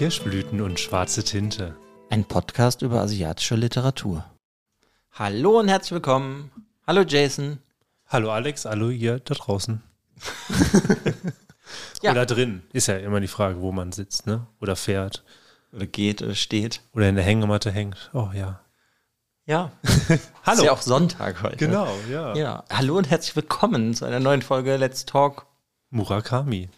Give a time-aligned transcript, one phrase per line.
[0.00, 1.76] Kirschblüten und schwarze Tinte.
[2.08, 4.24] Ein Podcast über asiatische Literatur.
[5.12, 6.50] Hallo und herzlich willkommen.
[6.86, 7.58] Hallo Jason.
[8.06, 9.82] Hallo Alex, hallo ihr da draußen.
[12.02, 12.12] Ja.
[12.12, 12.62] Oder drin.
[12.72, 14.46] Ist ja immer die Frage, wo man sitzt, ne?
[14.58, 15.22] Oder fährt.
[15.70, 16.80] Oder geht oder steht.
[16.94, 18.10] Oder in der Hängematte hängt.
[18.14, 18.60] Oh ja.
[19.44, 19.70] Ja.
[20.46, 20.60] Hallo.
[20.60, 21.58] Ist ja auch Sonntag heute.
[21.58, 22.34] Genau, ja.
[22.34, 22.64] Ja.
[22.70, 25.46] Hallo und herzlich willkommen zu einer neuen Folge Let's Talk.
[25.90, 26.70] Murakami.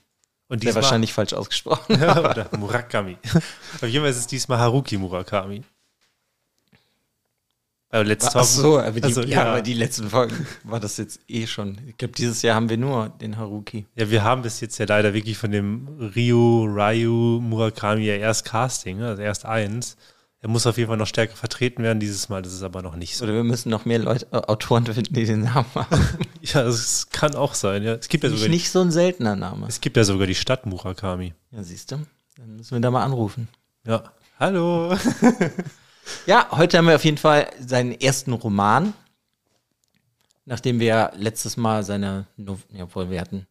[0.52, 1.94] Und diesmal, wahrscheinlich falsch ausgesprochen.
[2.02, 3.16] oder Murakami.
[3.24, 5.62] Auf jeden Fall ist es diesmal Haruki Murakami.
[7.88, 8.42] Also Let's Talk.
[8.42, 9.44] Ach so, aber die, Also, ja, ja.
[9.44, 11.78] aber die letzten Folgen war das jetzt eh schon.
[11.88, 13.86] Ich glaube, dieses Jahr haben wir nur den Haruki.
[13.94, 18.44] Ja, wir haben bis jetzt ja leider wirklich von dem Ryu, Ryu Murakami ja erst
[18.44, 19.96] Casting, also erst eins.
[20.42, 22.96] Er muss auf jeden Fall noch stärker vertreten werden dieses Mal, das ist aber noch
[22.96, 23.24] nicht so.
[23.24, 26.18] Oder wir müssen noch mehr Leute, äh, Autoren finden, die den Namen haben.
[26.42, 27.94] Ja, es kann auch sein, ja.
[27.94, 29.66] Es gibt ja Nicht, sogar, die, nicht so ein seltener Name.
[29.68, 31.32] es gibt ja sogar die Stadt Murakami.
[31.52, 32.04] Ja, siehst du.
[32.36, 33.48] Dann müssen wir da mal anrufen.
[33.86, 34.02] Ja.
[34.38, 34.96] Hallo.
[36.26, 38.92] Ja, heute haben wir auf jeden Fall seinen ersten Roman.
[40.44, 43.46] Nachdem wir letztes Mal seine, no ja, obwohl wir hatten,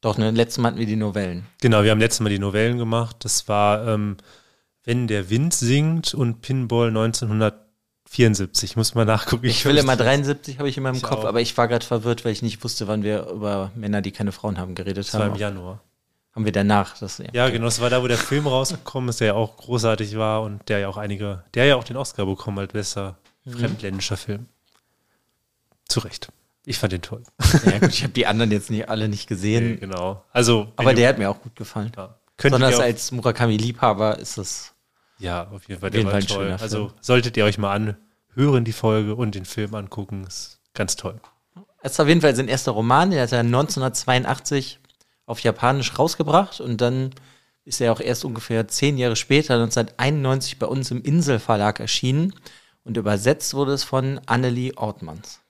[0.00, 1.46] doch, ne, letztes Mal hatten wir die Novellen.
[1.60, 3.16] Genau, wir haben letztes Mal die Novellen gemacht.
[3.20, 4.16] Das war ähm,
[4.86, 8.76] Wenn der Wind singt und Pinball 1974.
[8.76, 9.44] Muss mal nachgucken.
[9.46, 11.24] Ich will immer es- 73, habe ich in meinem Ich Kopf, auch.
[11.26, 14.32] aber ich war gerade verwirrt, weil ich nicht wusste, wann wir über Männer, die keine
[14.32, 15.38] Frauen haben, geredet Das war im haben.
[15.38, 15.82] Januar.
[16.34, 16.98] Haben wir danach.
[16.98, 17.26] Das, ja.
[17.32, 20.42] Ja, genau, das war da, wo der Film rausgekommen ist, der ja auch großartig war
[20.42, 23.52] und der ja auch einige, der ja auch den Oscar bekommen hat, besser Mhm.
[23.52, 24.46] fremdländischer Film.
[25.88, 26.28] Zu Recht.
[26.64, 27.22] Ich fand den toll.
[27.64, 30.24] ja gut, ich habe die anderen jetzt nicht alle nicht Nee, gesehen, genau.
[30.32, 31.92] Also, aber der hat mir auch gut gefallen.
[31.96, 34.72] ja, auf, als Murakami-Liebhaber ist das.
[35.18, 36.56] Ja, auf jeden Fall, auf jeden Fall toll.
[36.60, 40.24] Also solltet ihr euch mal anhören, die Folge und den Film angucken.
[40.26, 41.20] Ist ganz toll.
[41.82, 44.80] Es ist auf jeden Fall sein erster Roman, der hat er 1982
[45.26, 47.10] auf Japanisch rausgebracht und dann
[47.64, 52.34] ist er auch erst ungefähr zehn Jahre später, 1991, bei uns im Inselverlag erschienen
[52.84, 55.40] und übersetzt wurde es von Annelie Ortmanns.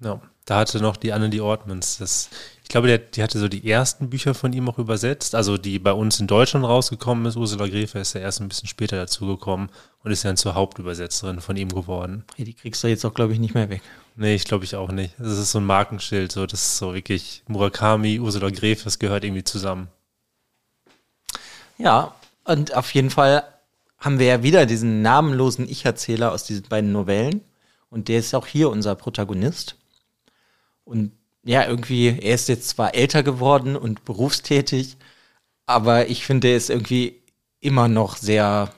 [0.00, 2.28] Ja, da hatte noch die Annelie Ortmans das.
[2.72, 5.78] Ich glaube, der, die hatte so die ersten Bücher von ihm auch übersetzt, also die
[5.78, 7.36] bei uns in Deutschland rausgekommen ist.
[7.36, 9.68] Ursula Gräfe ist ja erst ein bisschen später dazugekommen
[10.02, 12.24] und ist dann zur Hauptübersetzerin von ihm geworden.
[12.34, 13.82] Hey, die kriegst du jetzt auch, glaube ich, nicht mehr weg.
[14.16, 15.12] Nee, ich glaube ich auch nicht.
[15.18, 19.24] Das ist so ein Markenschild, so das ist so wirklich Murakami, Ursula Gräfe, das gehört
[19.24, 19.88] irgendwie zusammen.
[21.76, 23.44] Ja, und auf jeden Fall
[23.98, 27.42] haben wir ja wieder diesen namenlosen Ich-Erzähler aus diesen beiden Novellen.
[27.90, 29.76] Und der ist auch hier unser Protagonist.
[30.86, 31.12] Und
[31.44, 34.96] ja, irgendwie, er ist jetzt zwar älter geworden und berufstätig,
[35.66, 37.22] aber ich finde, er ist irgendwie
[37.60, 38.72] immer noch sehr,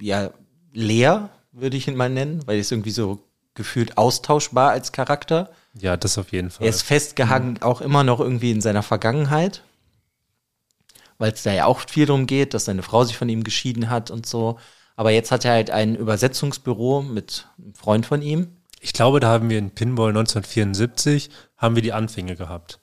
[0.00, 0.30] ja,
[0.72, 3.20] leer, würde ich ihn mal nennen, weil er ist irgendwie so
[3.54, 5.50] gefühlt austauschbar als Charakter.
[5.74, 6.66] Ja, das auf jeden Fall.
[6.66, 9.62] Er ist festgehangen auch immer noch irgendwie in seiner Vergangenheit,
[11.18, 13.90] weil es da ja auch viel darum geht, dass seine Frau sich von ihm geschieden
[13.90, 14.58] hat und so.
[14.96, 18.57] Aber jetzt hat er halt ein Übersetzungsbüro mit einem Freund von ihm.
[18.80, 22.80] Ich glaube, da haben wir in Pinball 1974 haben wir die Anfänge gehabt.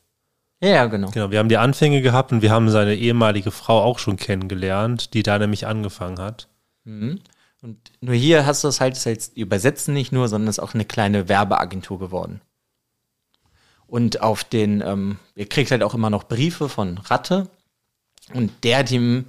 [0.61, 1.11] Ja, ja, genau.
[1.11, 5.13] Genau, wir haben die Anfänge gehabt und wir haben seine ehemalige Frau auch schon kennengelernt,
[5.13, 6.47] die da nämlich angefangen hat.
[7.61, 10.63] Und nur hier hast du es halt, jetzt die Übersetzen nicht nur, sondern es ist
[10.63, 12.41] auch eine kleine Werbeagentur geworden.
[13.88, 17.47] Und auf den, ähm, ihr kriegt halt auch immer noch Briefe von Ratte.
[18.34, 19.25] Und der hat ihm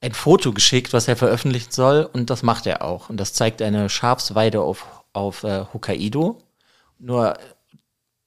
[0.00, 2.08] ein Foto geschickt, was er veröffentlichen soll.
[2.12, 3.08] Und das macht er auch.
[3.08, 6.38] Und das zeigt eine Schafsweide auf, auf äh, Hokkaido.
[6.98, 7.38] Nur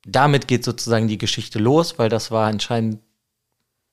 [0.05, 2.99] damit geht sozusagen die Geschichte los, weil das war anscheinend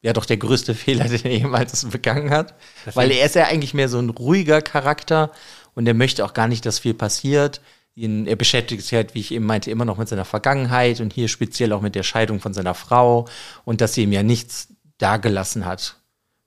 [0.00, 2.54] ja doch der größte Fehler, den er jemals begangen hat.
[2.94, 5.30] Weil er ist ja eigentlich mehr so ein ruhiger Charakter
[5.74, 7.60] und er möchte auch gar nicht, dass viel passiert.
[7.96, 11.12] Ihn, er beschäftigt sich halt, wie ich eben meinte, immer noch mit seiner Vergangenheit und
[11.12, 13.28] hier speziell auch mit der Scheidung von seiner Frau
[13.64, 14.68] und dass sie ihm ja nichts
[14.98, 15.96] dagelassen hat.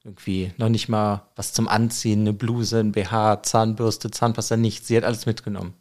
[0.04, 4.88] Irgendwie noch nicht mal was zum Anziehen, eine Bluse, ein BH, Zahnbürste, Zahnpasta, nichts.
[4.88, 5.74] Sie hat alles mitgenommen.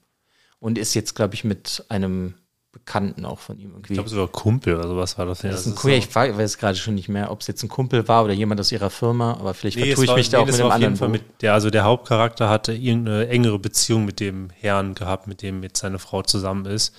[0.58, 2.34] Und ist jetzt, glaube ich, mit einem
[2.72, 3.92] Bekannten auch von ihm irgendwie.
[3.92, 5.42] Ich glaube, sogar Kumpel oder sowas war das.
[5.42, 7.68] Ja, Das ist ein Kumpel, ich weiß gerade schon nicht mehr, ob es jetzt ein
[7.68, 10.28] Kumpel war oder jemand aus ihrer Firma, aber vielleicht Nee, vertue es ich war- mich
[10.30, 12.74] da nee, auch das mit war einem anderen Fall mit der, also der Hauptcharakter hatte
[12.74, 16.94] irgendeine engere Beziehung mit dem Herrn gehabt, mit dem jetzt seine Frau zusammen ist.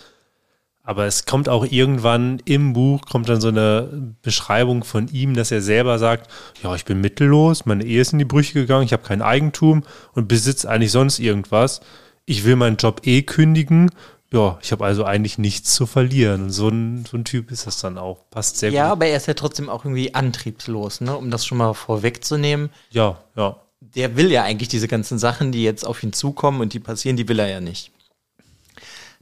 [0.83, 5.51] Aber es kommt auch irgendwann im Buch, kommt dann so eine Beschreibung von ihm, dass
[5.51, 6.31] er selber sagt,
[6.63, 9.83] ja, ich bin mittellos, meine Ehe ist in die Brüche gegangen, ich habe kein Eigentum
[10.13, 11.81] und besitze eigentlich sonst irgendwas.
[12.29, 13.89] Ich will meinen Job eh kündigen.
[14.33, 16.44] Ja, ich habe also eigentlich nichts zu verlieren.
[16.44, 18.29] Und so ein, so ein Typ ist das dann auch.
[18.29, 18.91] Passt sehr Ja, gut.
[18.91, 21.15] aber er ist ja trotzdem auch irgendwie antriebslos, ne?
[21.18, 22.69] um das schon mal vorwegzunehmen.
[22.91, 23.56] Ja, ja.
[23.79, 27.15] Der will ja eigentlich diese ganzen Sachen, die jetzt auf ihn zukommen und die passieren,
[27.15, 27.91] die will er ja nicht.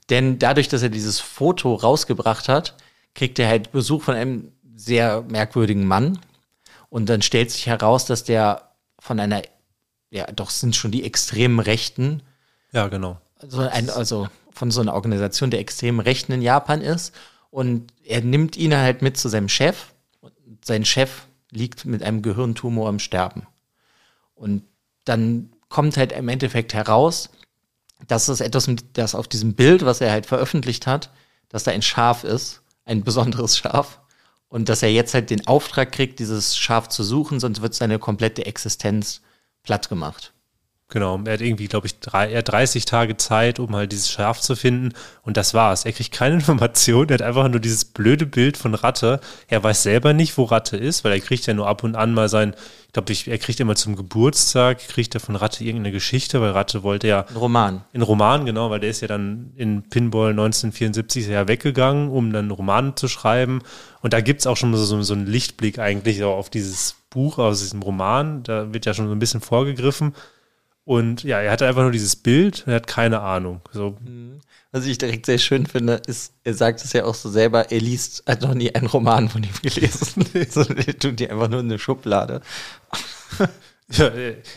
[0.09, 2.75] Denn dadurch, dass er dieses Foto rausgebracht hat,
[3.13, 6.19] kriegt er halt Besuch von einem sehr merkwürdigen Mann.
[6.89, 9.43] Und dann stellt sich heraus, dass der von einer,
[10.09, 12.23] ja, doch sind schon die extremen Rechten.
[12.71, 13.19] Ja, genau.
[13.39, 17.13] Also, ein, also von so einer Organisation der extremen Rechten in Japan ist.
[17.49, 19.93] Und er nimmt ihn halt mit zu seinem Chef.
[20.21, 20.33] Und
[20.63, 23.47] sein Chef liegt mit einem Gehirntumor im Sterben.
[24.33, 24.63] Und
[25.05, 27.29] dann kommt halt im Endeffekt heraus,
[28.07, 31.09] dass es etwas, das auf diesem Bild, was er halt veröffentlicht hat,
[31.49, 33.99] dass da ein Schaf ist, ein besonderes Schaf.
[34.47, 37.99] Und dass er jetzt halt den Auftrag kriegt, dieses Schaf zu suchen, sonst wird seine
[37.99, 39.21] komplette Existenz
[39.63, 40.33] platt gemacht.
[40.89, 44.39] Genau, er hat irgendwie, glaube ich, drei, er 30 Tage Zeit, um halt dieses Schaf
[44.39, 44.93] zu finden.
[45.23, 45.83] Und das war's.
[45.83, 47.09] Er kriegt keine Information.
[47.09, 49.19] Er hat einfach nur dieses blöde Bild von Ratte.
[49.47, 52.13] Er weiß selber nicht, wo Ratte ist, weil er kriegt ja nur ab und an
[52.13, 52.55] mal sein,
[52.87, 56.83] ich glaube, er kriegt immer zum Geburtstag, kriegt er von Ratte irgendeine Geschichte, weil Ratte
[56.83, 57.25] wollte ja.
[57.27, 57.83] Ein Roman.
[57.91, 62.51] In Roman, genau, weil der ist ja dann in Pinball 1974 ja weggegangen, um dann
[62.51, 63.63] Roman zu schreiben.
[64.01, 67.81] Und da gibt's auch schon so, so einen Lichtblick eigentlich auf dieses Buch, aus diesem
[67.81, 68.43] Roman.
[68.43, 70.13] Da wird ja schon so ein bisschen vorgegriffen.
[70.85, 73.61] Und ja, er hatte einfach nur dieses Bild, er hat keine Ahnung.
[73.73, 73.97] So.
[73.99, 74.39] Mhm.
[74.71, 77.79] Was ich direkt sehr schön finde, ist, er sagt es ja auch so selber, er
[77.79, 80.25] liest, hat noch nie einen Roman von ihm gelesen.
[80.49, 82.41] so, er tut die einfach nur in eine Schublade.
[83.91, 84.11] Ja,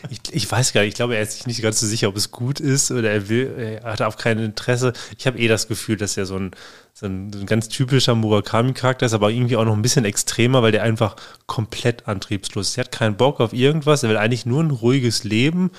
[0.09, 2.15] ich, ich weiß gar nicht, ich glaube, er ist sich nicht ganz so sicher, ob
[2.15, 4.91] es gut ist oder er will, er hat auch kein Interesse.
[5.19, 6.51] Ich habe eh das Gefühl, dass er so ein,
[6.93, 10.63] so ein, so ein ganz typischer Murakami-Charakter ist, aber irgendwie auch noch ein bisschen extremer,
[10.63, 11.15] weil der einfach
[11.45, 12.77] komplett antriebslos ist.
[12.77, 15.69] Er hat keinen Bock auf irgendwas, er will eigentlich nur ein ruhiges Leben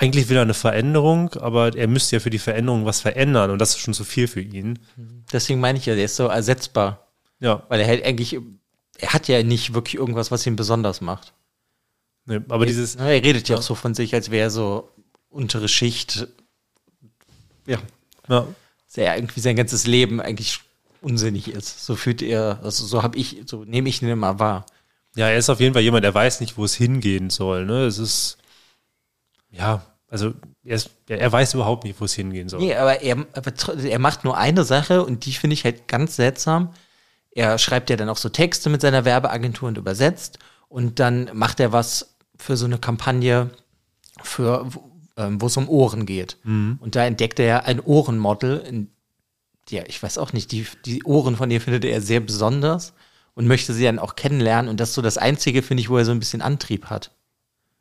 [0.00, 3.58] eigentlich will er eine Veränderung, aber er müsste ja für die Veränderung was verändern und
[3.58, 4.78] das ist schon zu viel für ihn.
[5.32, 7.08] Deswegen meine ich ja, der ist so ersetzbar.
[7.40, 7.64] Ja.
[7.68, 8.38] Weil er halt eigentlich,
[8.98, 11.32] er hat ja nicht wirklich irgendwas, was ihn besonders macht.
[12.26, 12.94] Nee, aber er, dieses.
[12.94, 14.88] Er redet ja auch so von sich, als wäre er so
[15.30, 16.28] untere Schicht.
[17.66, 17.78] Ja.
[18.28, 18.46] Ja.
[18.94, 20.60] Er irgendwie sein ganzes Leben eigentlich
[21.00, 21.84] unsinnig ist.
[21.84, 24.64] So fühlt er, also so habe ich, so nehme ich ihn immer wahr.
[25.16, 27.66] Ja, er ist auf jeden Fall jemand, der weiß nicht, wo es hingehen soll.
[27.66, 27.84] Ne?
[27.84, 28.37] Es ist
[29.50, 30.32] ja, also
[30.64, 32.60] er, ist, er, weiß überhaupt nicht, wo es hingehen soll.
[32.60, 33.26] Nee, aber er,
[33.84, 36.72] er macht nur eine Sache und die finde ich halt ganz seltsam.
[37.30, 41.60] Er schreibt ja dann auch so Texte mit seiner Werbeagentur und übersetzt und dann macht
[41.60, 43.50] er was für so eine Kampagne,
[44.22, 44.66] für
[45.18, 46.38] ähm, wo es um Ohren geht.
[46.44, 46.78] Mhm.
[46.80, 48.58] Und da entdeckt er ja ein Ohrenmodel.
[48.58, 48.90] In,
[49.68, 52.94] ja, ich weiß auch nicht, die, die Ohren von ihr findet er sehr besonders
[53.34, 54.70] und möchte sie dann auch kennenlernen.
[54.70, 57.10] Und das ist so das Einzige, finde ich, wo er so ein bisschen Antrieb hat.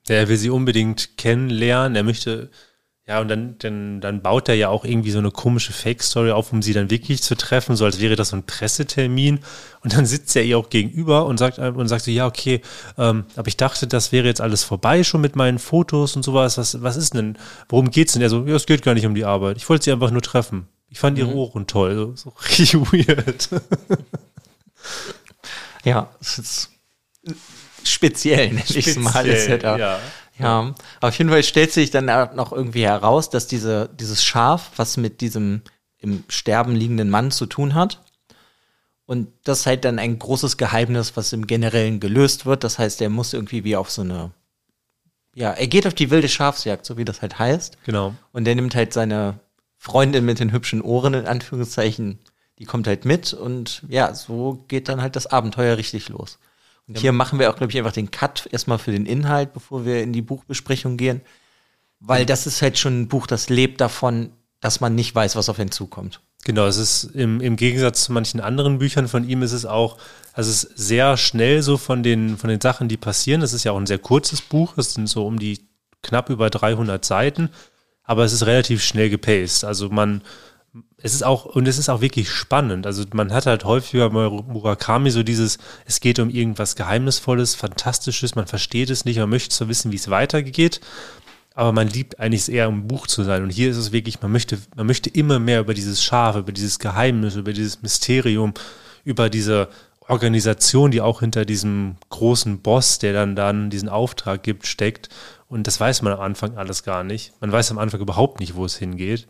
[0.09, 1.95] Er will sie unbedingt kennenlernen.
[1.95, 2.49] Er möchte,
[3.07, 6.51] ja, und dann, dann, dann baut er ja auch irgendwie so eine komische Fake-Story auf,
[6.51, 9.39] um sie dann wirklich zu treffen, so als wäre das so ein Pressetermin.
[9.81, 12.61] Und dann sitzt er ihr auch gegenüber und sagt, und sagt so, ja, okay,
[12.97, 16.57] ähm, aber ich dachte, das wäre jetzt alles vorbei schon mit meinen Fotos und sowas.
[16.57, 17.37] Was, was ist denn?
[17.69, 18.21] Worum geht's denn?
[18.21, 19.57] Er so, ja, es geht gar nicht um die Arbeit.
[19.57, 20.67] Ich wollte sie einfach nur treffen.
[20.89, 21.37] Ich fand ihre mhm.
[21.37, 21.95] Ohren toll.
[21.95, 23.49] So, so richtig weird.
[25.83, 26.69] ja, es ist
[27.89, 29.25] speziell, nenne ich es mal.
[29.25, 29.77] Ist ja, da.
[29.77, 29.99] ja.
[30.39, 34.71] ja, auf jeden Fall stellt sich dann auch noch irgendwie heraus, dass diese, dieses Schaf,
[34.75, 35.61] was mit diesem
[35.99, 38.01] im Sterben liegenden Mann zu tun hat.
[39.05, 42.63] Und das ist halt dann ein großes Geheimnis, was im Generellen gelöst wird.
[42.63, 44.31] Das heißt, er muss irgendwie wie auf so eine,
[45.33, 47.77] ja, er geht auf die wilde Schafsjagd, so wie das halt heißt.
[47.85, 48.13] Genau.
[48.33, 49.39] Und er nimmt halt seine
[49.77, 52.19] Freundin mit den hübschen Ohren, in Anführungszeichen,
[52.59, 56.39] die kommt halt mit und ja, so geht dann halt das Abenteuer richtig los.
[56.87, 56.99] Ja.
[56.99, 60.01] hier machen wir auch, glaube ich, einfach den Cut erstmal für den Inhalt, bevor wir
[60.01, 61.21] in die Buchbesprechung gehen.
[61.99, 65.49] Weil das ist halt schon ein Buch, das lebt davon, dass man nicht weiß, was
[65.49, 66.21] auf ihn zukommt.
[66.43, 69.97] Genau, es ist im, im Gegensatz zu manchen anderen Büchern von ihm ist es auch,
[70.33, 73.41] also es ist sehr schnell so von den, von den Sachen, die passieren.
[73.41, 75.67] Es ist ja auch ein sehr kurzes Buch, es sind so um die
[76.03, 77.49] knapp über 300 Seiten,
[78.03, 79.65] aber es ist relativ schnell gepaced.
[79.65, 80.21] Also man,
[81.01, 82.87] es ist auch, und es ist auch wirklich spannend.
[82.87, 88.35] Also man hat halt häufiger bei Murakami so dieses, es geht um irgendwas Geheimnisvolles, Fantastisches,
[88.35, 90.81] man versteht es nicht, man möchte so wissen, wie es weitergeht.
[91.53, 93.43] Aber man liebt eigentlich eher im Buch zu sein.
[93.43, 96.51] Und hier ist es wirklich, man möchte, man möchte immer mehr über dieses Schaf, über
[96.51, 98.53] dieses Geheimnis, über dieses Mysterium,
[99.03, 99.69] über diese
[100.07, 105.09] Organisation, die auch hinter diesem großen Boss, der dann dann diesen Auftrag gibt, steckt.
[105.47, 107.33] Und das weiß man am Anfang alles gar nicht.
[107.39, 109.27] Man weiß am Anfang überhaupt nicht, wo es hingeht.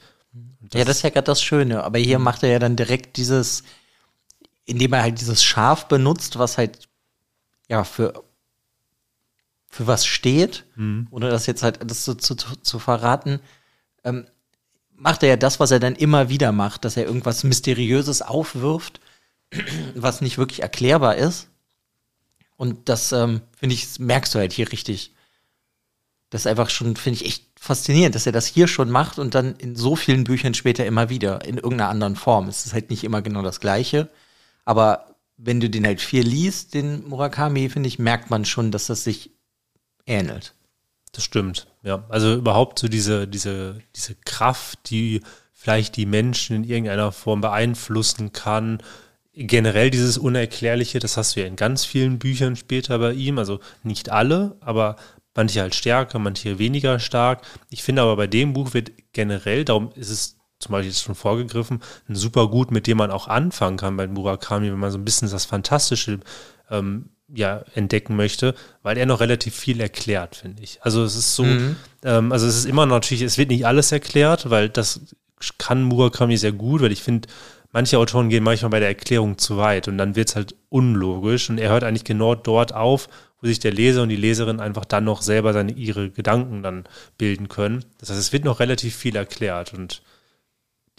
[0.62, 1.84] Das ja, das ist ja gerade das Schöne.
[1.84, 2.26] Aber hier mhm.
[2.26, 3.64] macht er ja dann direkt dieses,
[4.66, 6.88] indem er halt dieses Schaf benutzt, was halt
[7.68, 8.24] ja für
[9.70, 11.08] für was steht, mhm.
[11.12, 13.40] ohne das jetzt halt das zu, zu, zu verraten,
[14.04, 14.26] ähm,
[14.96, 19.00] macht er ja das, was er dann immer wieder macht, dass er irgendwas Mysteriöses aufwirft,
[19.96, 21.50] was nicht wirklich erklärbar ist.
[22.56, 25.14] Und das, ähm, finde ich, merkst du halt hier richtig.
[26.30, 29.34] Das ist einfach schon, finde ich, echt faszinierend, dass er das hier schon macht und
[29.34, 32.48] dann in so vielen Büchern später immer wieder in irgendeiner anderen Form.
[32.48, 34.10] Es ist halt nicht immer genau das Gleiche,
[34.66, 38.88] aber wenn du den halt viel liest, den Murakami, finde ich, merkt man schon, dass
[38.88, 39.32] das sich
[40.06, 40.54] ähnelt.
[41.12, 42.04] Das stimmt, ja.
[42.10, 45.22] Also überhaupt so diese, diese, diese Kraft, die
[45.54, 48.82] vielleicht die Menschen in irgendeiner Form beeinflussen kann.
[49.34, 53.38] Generell dieses Unerklärliche, das hast du ja in ganz vielen Büchern später bei ihm.
[53.38, 54.96] Also nicht alle, aber
[55.38, 57.44] manche halt stärker, manche weniger stark.
[57.70, 61.16] Ich finde aber bei dem Buch wird generell, darum ist es zum Beispiel jetzt schon
[61.16, 64.98] vorgegriffen, ein super gut, mit dem man auch anfangen kann bei Murakami, wenn man so
[64.98, 66.20] ein bisschen das Fantastische
[66.72, 70.80] ähm, ja, entdecken möchte, weil er noch relativ viel erklärt, finde ich.
[70.82, 71.76] Also es ist so, mhm.
[72.04, 75.02] ähm, also es ist immer natürlich, es wird nicht alles erklärt, weil das
[75.60, 77.28] kann Murakami sehr gut, weil ich finde,
[77.72, 81.50] manche Autoren gehen manchmal bei der Erklärung zu weit und dann wird es halt unlogisch
[81.50, 83.08] und er hört eigentlich genau dort auf,
[83.42, 86.86] wo sich der Leser und die Leserin einfach dann noch selber seine, ihre Gedanken dann
[87.18, 87.86] bilden können.
[88.00, 90.02] Das heißt, es wird noch relativ viel erklärt und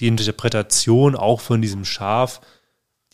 [0.00, 2.40] die Interpretation auch von diesem Schaf,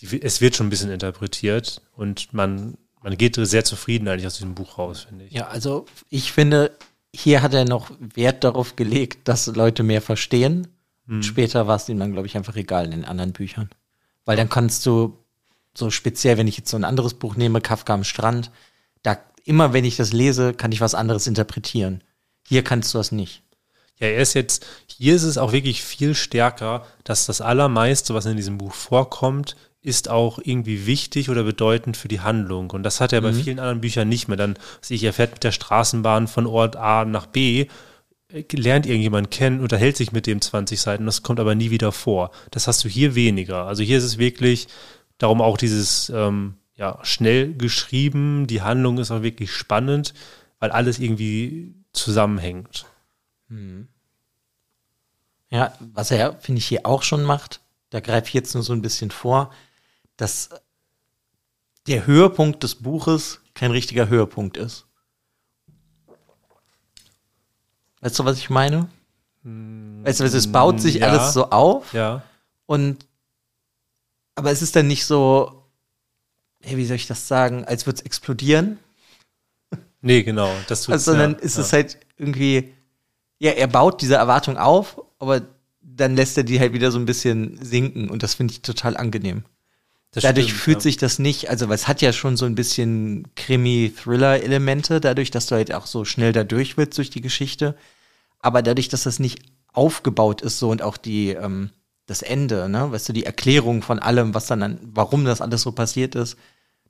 [0.00, 4.34] die, es wird schon ein bisschen interpretiert und man, man geht sehr zufrieden eigentlich aus
[4.34, 5.32] diesem Buch raus, finde ich.
[5.32, 6.72] Ja, also ich finde,
[7.14, 10.66] hier hat er noch Wert darauf gelegt, dass Leute mehr verstehen.
[11.06, 11.22] Hm.
[11.22, 13.70] Später war es ihm dann, glaube ich, einfach egal in den anderen Büchern.
[14.24, 15.18] Weil dann kannst du
[15.76, 18.50] so speziell, wenn ich jetzt so ein anderes Buch nehme, Kafka am Strand,
[19.04, 22.02] da immer wenn ich das lese, kann ich was anderes interpretieren.
[22.48, 23.42] Hier kannst du das nicht.
[24.00, 28.26] Ja, er ist jetzt, hier ist es auch wirklich viel stärker, dass das Allermeiste, was
[28.26, 32.70] in diesem Buch vorkommt, ist auch irgendwie wichtig oder bedeutend für die Handlung.
[32.70, 33.24] Und das hat er mhm.
[33.24, 34.36] bei vielen anderen Büchern nicht mehr.
[34.36, 34.58] Dann,
[34.88, 37.66] ich, er fährt mit der Straßenbahn von Ort A nach B,
[38.32, 41.92] äh, lernt irgendjemand kennen, unterhält sich mit dem 20 Seiten, das kommt aber nie wieder
[41.92, 42.30] vor.
[42.50, 43.66] Das hast du hier weniger.
[43.66, 44.68] Also hier ist es wirklich,
[45.18, 48.46] darum auch dieses, ähm, ja, schnell geschrieben.
[48.46, 50.14] Die Handlung ist auch wirklich spannend,
[50.58, 52.86] weil alles irgendwie zusammenhängt.
[53.48, 53.88] Mhm.
[55.50, 58.72] Ja, was er, finde ich, hier auch schon macht, da greife ich jetzt nur so
[58.72, 59.52] ein bisschen vor,
[60.16, 60.50] dass
[61.86, 64.86] der Höhepunkt des Buches kein richtiger Höhepunkt ist.
[68.00, 68.88] Weißt du, was ich meine?
[69.44, 71.92] Weißt du, es baut sich ja, alles so auf.
[71.92, 72.22] Ja.
[72.66, 73.06] Und
[74.34, 75.63] aber es ist dann nicht so,
[76.64, 78.78] hey, wie soll ich das sagen, als würde es explodieren.
[80.00, 80.52] Nee, genau.
[80.68, 81.62] Das also, sondern ja, ist ja.
[81.62, 82.74] es halt irgendwie,
[83.38, 85.42] ja, er baut diese Erwartung auf, aber
[85.80, 88.96] dann lässt er die halt wieder so ein bisschen sinken und das finde ich total
[88.96, 89.44] angenehm.
[90.10, 90.82] Das dadurch stimmt, fühlt ja.
[90.82, 95.46] sich das nicht, also weil es hat ja schon so ein bisschen Krimi-Thriller-Elemente, dadurch, dass
[95.46, 97.74] du halt auch so schnell da durch willst durch die Geschichte.
[98.38, 99.40] Aber dadurch, dass das nicht
[99.72, 101.70] aufgebaut ist so und auch die, ähm,
[102.06, 105.62] das Ende, ne, weißt du, die Erklärung von allem, was dann, an, warum das alles
[105.62, 106.36] so passiert ist,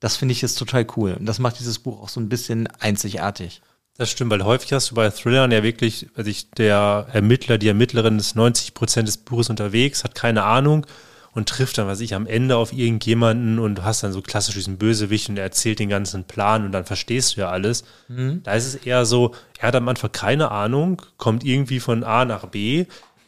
[0.05, 1.15] das finde ich jetzt total cool.
[1.19, 3.63] Und das macht dieses Buch auch so ein bisschen einzigartig.
[3.97, 7.69] Das stimmt, weil häufig hast du bei Thrillern ja wirklich, also ich, der Ermittler, die
[7.69, 10.87] Ermittlerin ist 90 Prozent des Buches unterwegs, hat keine Ahnung
[11.33, 14.57] und trifft dann, was ich, am Ende auf irgendjemanden und du hast dann so klassisch
[14.57, 17.85] diesen Bösewicht und er erzählt den ganzen Plan und dann verstehst du ja alles.
[18.09, 18.43] Mhm.
[18.43, 22.27] Da ist es eher so, er hat am Anfang keine Ahnung, kommt irgendwie von A
[22.27, 22.85] nach B,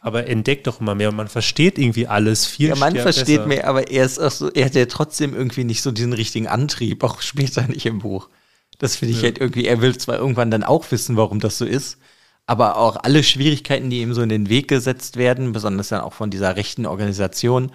[0.07, 3.47] aber entdeckt doch immer mehr und man versteht irgendwie alles viel Ja, man versteht besser.
[3.49, 6.47] mehr, aber er ist auch so, er hat ja trotzdem irgendwie nicht so diesen richtigen
[6.47, 8.29] Antrieb, auch später nicht im Buch.
[8.79, 9.25] Das finde ich ja.
[9.25, 11.99] halt irgendwie, er will zwar irgendwann dann auch wissen, warum das so ist,
[12.47, 16.13] aber auch alle Schwierigkeiten, die ihm so in den Weg gesetzt werden, besonders dann auch
[16.13, 17.73] von dieser rechten Organisation,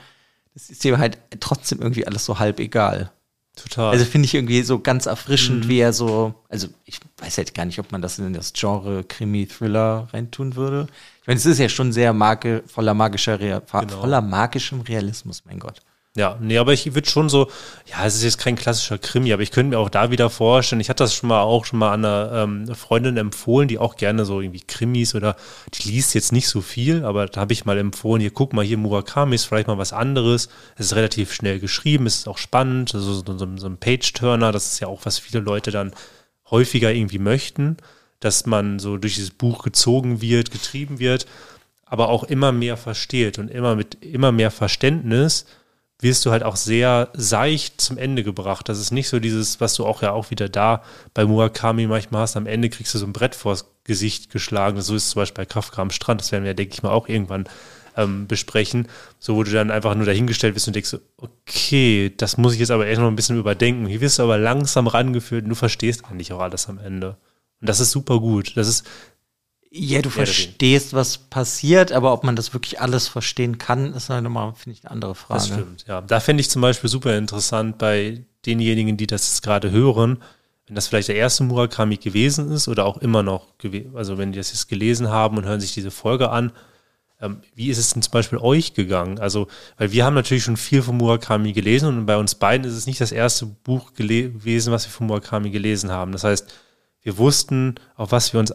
[0.53, 3.11] das ist ihm halt trotzdem irgendwie alles so halb egal.
[3.55, 3.91] Total.
[3.91, 5.69] Also finde ich irgendwie so ganz erfrischend, mhm.
[5.69, 9.03] wie er so, also ich weiß halt gar nicht, ob man das in das Genre
[9.03, 10.87] Krimi-Thriller reintun würde.
[11.21, 13.99] Ich meine, es ist ja schon sehr mage, voller magischer, Real, genau.
[13.99, 15.81] voller magischem Realismus, mein Gott.
[16.17, 17.49] Ja, nee, aber ich würde schon so,
[17.85, 20.81] ja, es ist jetzt kein klassischer Krimi, aber ich könnte mir auch da wieder vorstellen,
[20.81, 24.25] ich hatte das schon mal auch schon mal einer ähm, Freundin empfohlen, die auch gerne
[24.25, 25.37] so irgendwie Krimis oder
[25.73, 28.65] die liest jetzt nicht so viel, aber da habe ich mal empfohlen, hier guck mal,
[28.65, 30.49] hier Murakami ist vielleicht mal was anderes.
[30.75, 34.51] Es ist relativ schnell geschrieben, es ist auch spannend, also so, so, so ein Page-Turner,
[34.51, 35.93] das ist ja auch, was viele Leute dann
[36.49, 37.77] häufiger irgendwie möchten,
[38.19, 41.25] dass man so durch dieses Buch gezogen wird, getrieben wird,
[41.85, 45.45] aber auch immer mehr versteht und immer mit immer mehr Verständnis
[46.01, 48.67] wirst du halt auch sehr seicht zum Ende gebracht.
[48.67, 52.23] Das ist nicht so dieses, was du auch ja auch wieder da bei Murakami manchmal
[52.23, 52.35] hast.
[52.35, 54.81] Am Ende kriegst du so ein Brett vors Gesicht geschlagen.
[54.81, 56.21] So ist es zum Beispiel bei Kafka am Strand.
[56.21, 57.45] Das werden wir, denke ich mal, auch irgendwann
[57.97, 58.87] ähm, besprechen.
[59.19, 62.71] So, wo du dann einfach nur dahingestellt bist und denkst, okay, das muss ich jetzt
[62.71, 63.85] aber erst noch ein bisschen überdenken.
[63.85, 67.17] Hier wirst du aber langsam rangeführt und du verstehst eigentlich auch alles am Ende.
[67.59, 68.57] Und das ist super gut.
[68.57, 68.87] Das ist
[69.73, 74.23] ja, du verstehst, was passiert, aber ob man das wirklich alles verstehen kann, ist halt
[74.23, 75.39] nochmal, finde ich, eine andere Frage.
[75.39, 76.01] Das stimmt, ja.
[76.01, 80.21] Da fände ich zum Beispiel super interessant bei denjenigen, die das jetzt gerade hören,
[80.67, 83.47] wenn das vielleicht der erste Murakami gewesen ist oder auch immer noch,
[83.93, 86.51] also wenn die das jetzt gelesen haben und hören sich diese Folge an,
[87.21, 89.19] ähm, wie ist es denn zum Beispiel euch gegangen?
[89.19, 89.47] Also,
[89.77, 92.87] weil wir haben natürlich schon viel von Murakami gelesen und bei uns beiden ist es
[92.87, 96.11] nicht das erste Buch gewesen, was wir von Murakami gelesen haben.
[96.11, 96.51] Das heißt,
[97.03, 98.53] wir wussten, auf was wir uns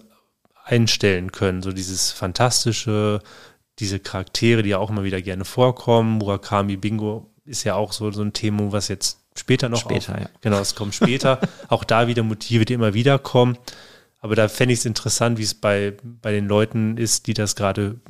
[0.67, 1.63] einstellen können.
[1.63, 3.21] So dieses fantastische,
[3.79, 6.19] diese Charaktere, die ja auch immer wieder gerne vorkommen.
[6.19, 10.21] Murakami Bingo ist ja auch so, so ein Thema, was jetzt später noch Später, auf,
[10.21, 10.29] ja.
[10.41, 11.41] Genau, es kommt später.
[11.69, 13.57] auch da wieder Motive, die immer wieder kommen.
[14.21, 17.55] Aber da fände ich es interessant, wie es bei, bei den Leuten ist, die das
[17.55, 18.01] gerade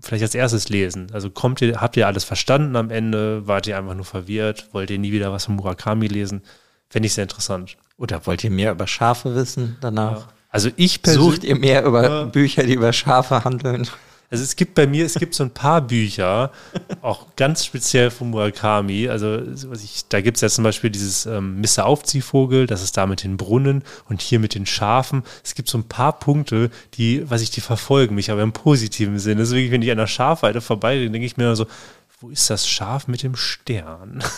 [0.00, 1.08] vielleicht als erstes lesen.
[1.12, 3.48] Also kommt ihr, habt ihr alles verstanden am Ende?
[3.48, 4.68] Wart ihr einfach nur verwirrt?
[4.72, 6.42] Wollt ihr nie wieder was von Murakami lesen?
[6.88, 7.76] Fände ich sehr interessant.
[7.96, 10.28] Oder wollt ihr mehr über Schafe wissen danach?
[10.54, 12.24] Also ich Sucht persönlich, ihr mehr über Ja.
[12.26, 13.88] Bücher, die über Schafe handeln?
[14.30, 16.52] also es gibt bei mir, es gibt so ein paar Bücher,
[17.02, 19.08] auch ganz speziell von Murakami.
[19.08, 19.40] Also
[19.74, 21.84] ich, da gibt es ja zum Beispiel dieses ähm, Mr.
[21.84, 25.24] Aufziehvogel, das ist da mit den Brunnen und hier mit den Schafen.
[25.42, 29.18] Es gibt so ein paar Punkte, die, was ich, die verfolgen mich, aber im positiven
[29.18, 29.40] Sinne.
[29.40, 31.66] Das ist wirklich, wenn ich an der Schafweide vorbei denke ich mir immer so,
[32.20, 34.22] wo ist das Schaf mit dem Stern?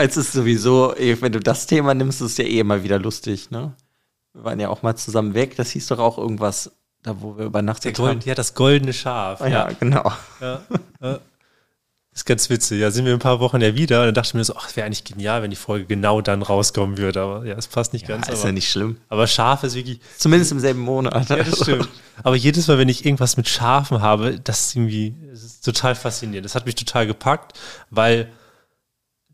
[0.00, 3.00] Es ist sowieso, eh, wenn du das Thema nimmst, ist es ja eh immer wieder
[3.00, 3.74] lustig, ne?
[4.32, 6.70] Wir waren ja auch mal zusammen weg, das hieß doch auch irgendwas,
[7.02, 8.20] da wo wir übernachtet haben.
[8.24, 9.40] Ja, das goldene Schaf.
[9.40, 10.12] Ah, ja, genau.
[10.40, 10.60] Ja,
[11.02, 11.18] ja.
[12.14, 12.80] Ist ganz witzig.
[12.80, 14.54] Ja, sind wir in ein paar Wochen ja wieder und dann dachte ich mir so,
[14.56, 17.20] ach, wäre eigentlich genial, wenn die Folge genau dann rauskommen würde.
[17.20, 18.28] Aber ja, es passt nicht ganz.
[18.28, 18.98] Ja, ist aber, ja nicht schlimm.
[19.08, 21.28] aber Schaf ist wirklich, Zumindest im selben Monat.
[21.28, 21.88] ja, das stimmt.
[22.22, 25.96] Aber jedes Mal, wenn ich irgendwas mit Schafen habe, das ist irgendwie, das ist total
[25.96, 26.44] faszinierend.
[26.44, 27.58] Das hat mich total gepackt,
[27.90, 28.28] weil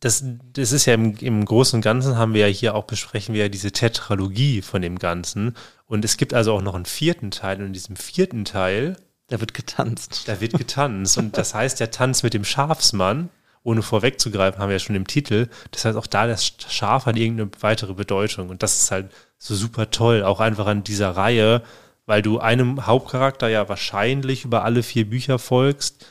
[0.05, 3.35] das, das ist ja im, im Großen und Ganzen haben wir ja hier auch besprechen
[3.35, 5.57] wir ja diese Tetralogie von dem Ganzen.
[5.87, 7.59] Und es gibt also auch noch einen vierten Teil.
[7.59, 10.29] Und in diesem vierten Teil Da wird getanzt.
[10.29, 11.17] da wird getanzt.
[11.17, 13.31] Und das heißt, der Tanz mit dem Schafsmann,
[13.63, 15.49] ohne vorwegzugreifen, haben wir ja schon im Titel.
[15.71, 18.51] Das heißt, auch da das Schaf hat irgendeine weitere Bedeutung.
[18.51, 21.63] Und das ist halt so super toll, auch einfach an dieser Reihe,
[22.05, 26.05] weil du einem Hauptcharakter ja wahrscheinlich über alle vier Bücher folgst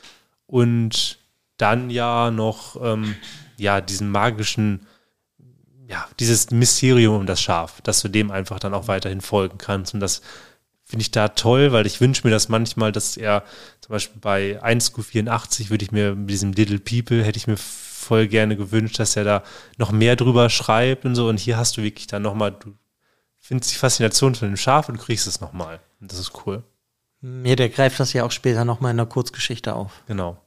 [0.48, 1.20] und
[1.58, 3.14] dann ja noch ähm,
[3.56, 4.86] ja diesen magischen
[5.88, 9.94] ja, dieses Mysterium um das Schaf, dass du dem einfach dann auch weiterhin folgen kannst.
[9.94, 10.22] Und das
[10.84, 13.42] finde ich da toll, weil ich wünsche mir das manchmal, dass er
[13.80, 18.28] zum Beispiel bei 1Q84 würde ich mir mit diesem Little People hätte ich mir voll
[18.28, 19.42] gerne gewünscht, dass er da
[19.78, 21.28] noch mehr drüber schreibt und so.
[21.28, 22.74] Und hier hast du wirklich dann nochmal, du
[23.38, 25.80] findest die Faszination von dem Schaf und du kriegst es nochmal.
[26.00, 26.62] Und das ist cool.
[27.22, 30.02] Ja, der greift das ja auch später nochmal in der Kurzgeschichte auf.
[30.06, 30.38] Genau.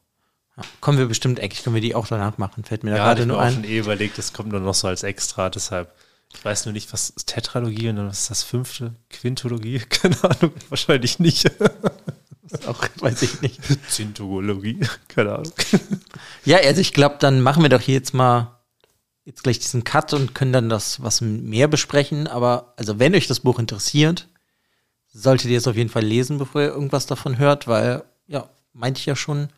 [0.81, 2.63] Kommen wir bestimmt, eigentlich können wir die auch danach machen.
[2.63, 3.53] Fällt mir da Ja, hatte gerade ich mir nur ein.
[3.53, 5.93] schon eh überlegt, das kommt nur noch so als Extra, deshalb.
[6.33, 8.95] Ich weiß nur nicht, was ist Tetralogie und dann was ist das fünfte?
[9.09, 9.79] Quintologie?
[9.89, 11.49] Keine Ahnung, wahrscheinlich nicht.
[12.67, 13.59] Auch, weiß ich nicht.
[13.89, 14.79] Zintologie?
[15.09, 15.51] Keine Ahnung.
[16.45, 18.57] Ja, also ich glaube, dann machen wir doch hier jetzt mal
[19.25, 22.27] jetzt gleich diesen Cut und können dann das was mehr besprechen.
[22.27, 24.27] Aber also wenn euch das Buch interessiert,
[25.11, 28.99] solltet ihr es auf jeden Fall lesen, bevor ihr irgendwas davon hört, weil, ja, meinte
[28.99, 29.49] ich ja schon,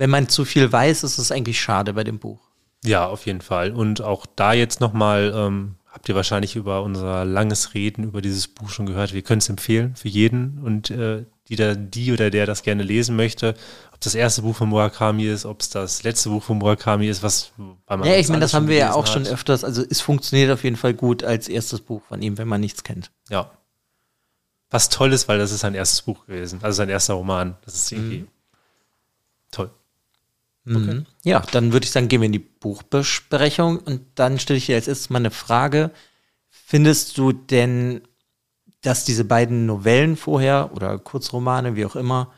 [0.00, 2.40] wenn man zu viel weiß, ist es eigentlich schade bei dem Buch.
[2.82, 3.70] Ja, auf jeden Fall.
[3.70, 8.48] Und auch da jetzt nochmal, ähm, habt ihr wahrscheinlich über unser langes Reden über dieses
[8.48, 9.12] Buch schon gehört.
[9.12, 12.82] Wir können es empfehlen für jeden und äh, die, da, die oder der das gerne
[12.82, 13.54] lesen möchte.
[13.92, 17.22] Ob das erste Buch von Murakami ist, ob es das letzte Buch von Murakami ist,
[17.22, 19.32] was man Ja, ich meine, das haben wir ja auch schon hat.
[19.32, 19.64] öfters.
[19.64, 22.84] Also es funktioniert auf jeden Fall gut als erstes Buch von ihm, wenn man nichts
[22.84, 23.10] kennt.
[23.28, 23.50] Ja.
[24.70, 26.60] Was toll ist, weil das ist sein erstes Buch gewesen.
[26.62, 27.58] Also sein erster Roman.
[27.66, 28.24] Das ist irgendwie
[29.50, 29.70] toll.
[30.64, 31.06] Mhm.
[31.24, 34.76] Ja, dann würde ich sagen, gehen wir in die Buchbesprechung und dann stelle ich dir
[34.76, 35.90] als erstes mal eine Frage.
[36.48, 38.02] Findest du denn,
[38.82, 42.32] dass diese beiden Novellen vorher oder Kurzromane, wie auch immer,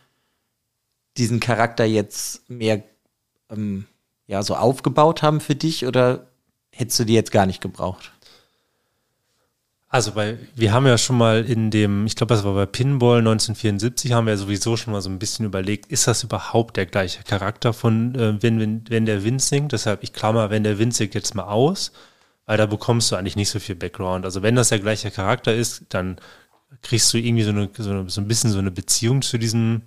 [1.16, 2.82] diesen Charakter jetzt mehr
[3.50, 3.86] ähm,
[4.26, 6.30] ja, so aufgebaut haben für dich oder
[6.70, 8.12] hättest du die jetzt gar nicht gebraucht?
[9.92, 13.18] Also bei, wir haben ja schon mal in dem, ich glaube, das war bei Pinball
[13.18, 16.86] 1974, haben wir ja sowieso schon mal so ein bisschen überlegt, ist das überhaupt der
[16.86, 19.72] gleiche Charakter von äh, wenn, wenn, wenn der Wind singt?
[19.72, 21.92] Deshalb, ich klammer, wenn der Wind singt jetzt mal aus,
[22.46, 24.24] weil da bekommst du eigentlich nicht so viel Background.
[24.24, 26.16] Also wenn das der gleiche Charakter ist, dann
[26.80, 29.82] kriegst du irgendwie so, eine, so, eine, so ein bisschen so eine Beziehung zu diesem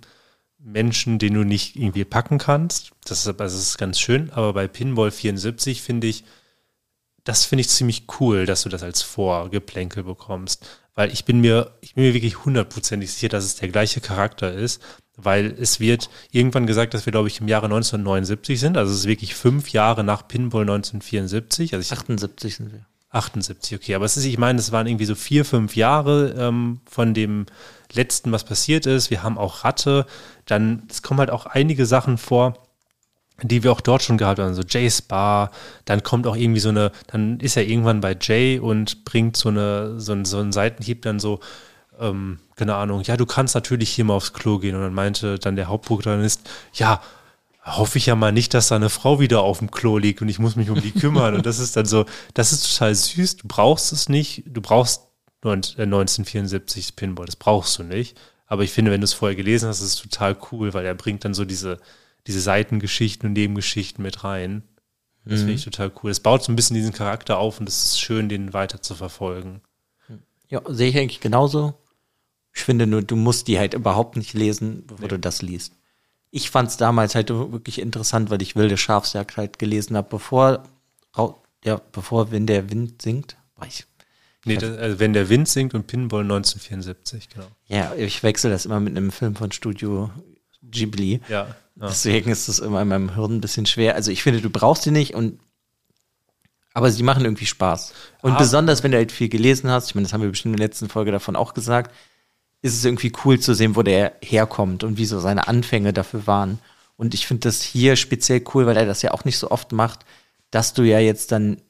[0.60, 2.92] Menschen, den du nicht irgendwie packen kannst.
[3.04, 6.22] Das ist, also das ist ganz schön, aber bei Pinball 74 finde ich,
[7.26, 10.64] das finde ich ziemlich cool, dass du das als Vorgeplänkel bekommst.
[10.94, 14.52] Weil ich bin mir, ich bin mir wirklich hundertprozentig sicher, dass es der gleiche Charakter
[14.52, 14.80] ist,
[15.16, 18.76] weil es wird irgendwann gesagt, dass wir, glaube ich, im Jahre 1979 sind.
[18.76, 21.74] Also es ist wirklich fünf Jahre nach Pinball 1974.
[21.74, 22.86] Also ich 78 sind wir.
[23.10, 23.94] 78, okay.
[23.94, 27.46] Aber es ist, ich meine, es waren irgendwie so vier, fünf Jahre ähm, von dem
[27.92, 29.10] letzten, was passiert ist.
[29.10, 30.06] Wir haben auch Ratte.
[30.44, 32.65] Dann, es kommen halt auch einige Sachen vor,
[33.42, 34.54] die wir auch dort schon gehabt haben.
[34.54, 35.50] So Jays Bar.
[35.84, 39.48] Dann kommt auch irgendwie so eine, dann ist er irgendwann bei Jay und bringt so
[39.48, 41.40] eine, so, ein, so einen Seitenhieb dann so,
[42.00, 44.74] ähm, keine Ahnung, ja, du kannst natürlich hier mal aufs Klo gehen.
[44.74, 47.00] Und dann meinte dann der Hauptprotagonist, ja,
[47.64, 50.28] hoffe ich ja mal nicht, dass da eine Frau wieder auf dem Klo liegt und
[50.28, 51.34] ich muss mich um die kümmern.
[51.34, 53.38] Und das ist dann so, das ist total süß.
[53.38, 54.44] Du brauchst es nicht.
[54.46, 55.02] Du brauchst
[55.42, 57.26] 1974 Pinball.
[57.26, 58.16] Das brauchst du nicht.
[58.46, 60.94] Aber ich finde, wenn du es vorher gelesen hast, ist es total cool, weil er
[60.94, 61.80] bringt dann so diese,
[62.26, 64.62] diese Seitengeschichten und Nebengeschichten mit rein.
[65.24, 65.70] Das finde ich Mhm.
[65.70, 66.10] total cool.
[66.10, 68.94] Es baut so ein bisschen diesen Charakter auf und es ist schön, den weiter zu
[68.94, 69.60] verfolgen.
[70.48, 71.74] Ja, sehe ich eigentlich genauso.
[72.54, 75.72] Ich finde nur, du musst die halt überhaupt nicht lesen, bevor du das liest.
[76.30, 80.62] Ich fand es damals halt wirklich interessant, weil ich Wilde Schafsjagd halt gelesen habe, bevor,
[81.64, 83.36] ja, bevor Wenn der Wind singt.
[83.56, 83.84] Boah, Ich,
[84.44, 87.46] Nee, das, also wenn der Wind singt und Pinball 1974, genau.
[87.66, 90.10] ja, ich wechsle das immer mit einem Film von Studio
[90.62, 91.20] Ghibli.
[91.28, 91.56] Ja.
[91.78, 91.88] Ja.
[91.88, 93.94] Deswegen ist es immer in meinem Hirn ein bisschen schwer.
[93.94, 95.38] Also ich finde, du brauchst die nicht und
[96.72, 97.94] aber sie machen irgendwie Spaß.
[98.20, 98.38] Und Ah.
[98.38, 100.68] besonders, wenn du halt viel gelesen hast, ich meine, das haben wir bestimmt in der
[100.68, 101.94] letzten Folge davon auch gesagt,
[102.60, 106.26] ist es irgendwie cool zu sehen, wo der herkommt und wie so seine Anfänge dafür
[106.26, 106.58] waren.
[106.96, 109.72] Und ich finde das hier speziell cool, weil er das ja auch nicht so oft
[109.72, 110.04] macht,
[110.50, 111.62] dass du ja jetzt dann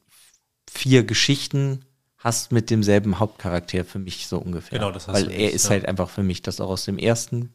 [0.68, 1.84] vier Geschichten
[2.18, 4.78] hast mit demselben Hauptcharakter für mich so ungefähr.
[4.80, 5.70] Genau, das hast Weil du er nicht, ist ja.
[5.70, 7.52] halt einfach für mich das auch aus dem ersten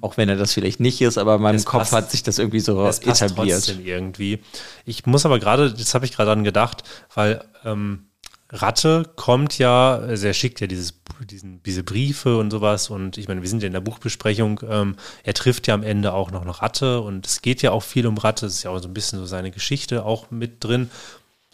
[0.00, 2.22] auch wenn er das vielleicht nicht ist, aber in meinem Es Kopf passt- hat sich
[2.22, 3.64] das irgendwie so Es passt etabliert.
[3.64, 4.40] trotzdem irgendwie.
[4.84, 6.82] Ich muss aber gerade, jetzt habe ich gerade an gedacht,
[7.14, 8.06] weil ähm,
[8.50, 10.94] Ratte kommt ja, also er schickt ja dieses,
[11.30, 14.96] diesen, diese Briefe und sowas und ich meine, wir sind ja in der Buchbesprechung, ähm,
[15.22, 18.06] er trifft ja am Ende auch noch eine Ratte und es geht ja auch viel
[18.06, 20.90] um Ratte, es ist ja auch so ein bisschen so seine Geschichte auch mit drin.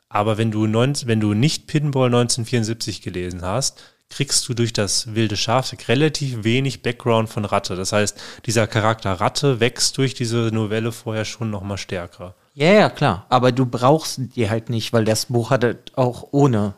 [0.09, 3.81] Aber wenn du, 19, wenn du nicht Pinball 1974 gelesen hast,
[4.11, 7.77] kriegst du durch das wilde Schaf relativ wenig Background von Ratte.
[7.77, 12.35] Das heißt, dieser Charakter Ratte wächst durch diese Novelle vorher schon nochmal stärker.
[12.55, 13.27] Ja, ja, klar.
[13.29, 16.75] Aber du brauchst die halt nicht, weil das Buch hat halt auch ohne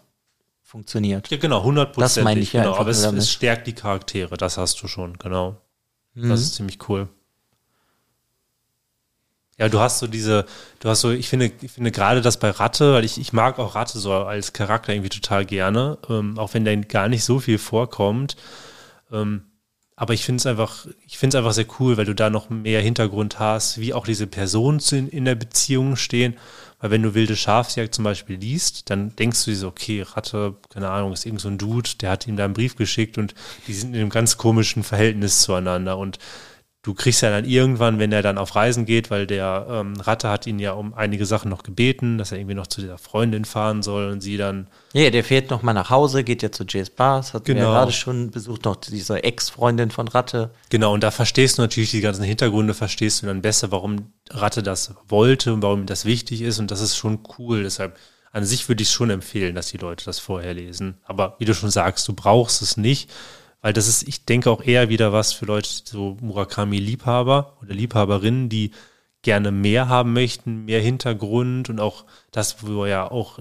[0.63, 1.29] funktioniert.
[1.31, 4.57] Ja, genau, 100 Das meine ich ja genau, aber es, es stärkt die Charaktere, das
[4.57, 5.57] hast du schon, genau.
[6.15, 6.29] Mhm.
[6.29, 7.09] Das ist ziemlich cool.
[9.63, 10.45] Ja, du hast so diese,
[10.81, 13.61] du hast so, ich finde, ich finde gerade das bei Ratte, weil ich, ich mag
[13.61, 17.39] auch Ratte so als Charakter irgendwie total gerne, ähm, auch wenn der gar nicht so
[17.39, 18.35] viel vorkommt.
[19.13, 19.43] Ähm,
[19.95, 22.51] aber ich finde es einfach, ich finde es einfach sehr cool, weil du da noch
[22.51, 26.35] mehr Hintergrund hast, wie auch diese Personen in, in der Beziehung stehen.
[26.81, 30.57] Weil wenn du wilde Schafsjagd zum Beispiel liest, dann denkst du dir so, okay, Ratte,
[30.71, 33.37] keine Ahnung, ist irgend so ein Dude, der hat ihm da einen Brief geschickt und
[33.69, 35.99] die sind in einem ganz komischen Verhältnis zueinander.
[35.99, 36.19] Und
[36.83, 40.29] du kriegst ja dann irgendwann, wenn er dann auf Reisen geht, weil der ähm, Ratte
[40.29, 43.45] hat ihn ja um einige Sachen noch gebeten, dass er irgendwie noch zu dieser Freundin
[43.45, 46.65] fahren soll und sie dann Ja, der fährt noch mal nach Hause, geht ja zu
[46.69, 47.61] Jace Bars, hat Genau.
[47.61, 50.51] ja gerade schon besucht, noch diese Ex-Freundin von Ratte.
[50.71, 54.65] Genau, und da verstehst du natürlich die ganzen Hintergründe, verstehst du dann besser, warum Ratte
[54.65, 56.59] das wollte und warum das wichtig ist.
[56.59, 57.63] Und das ist schon cool.
[57.63, 57.97] Deshalb,
[58.33, 60.95] an sich würde ich schon empfehlen, dass die Leute das vorher lesen.
[61.05, 63.09] Aber wie du schon sagst, du brauchst es nicht,
[63.63, 68.49] weil das ist, ich denke, auch eher wieder was für Leute, so Murakami-Liebhaber oder Liebhaberinnen,
[68.49, 68.73] die
[69.23, 73.39] gerne mehr haben möchten, mehr Hintergrund und auch das, wo ja auch,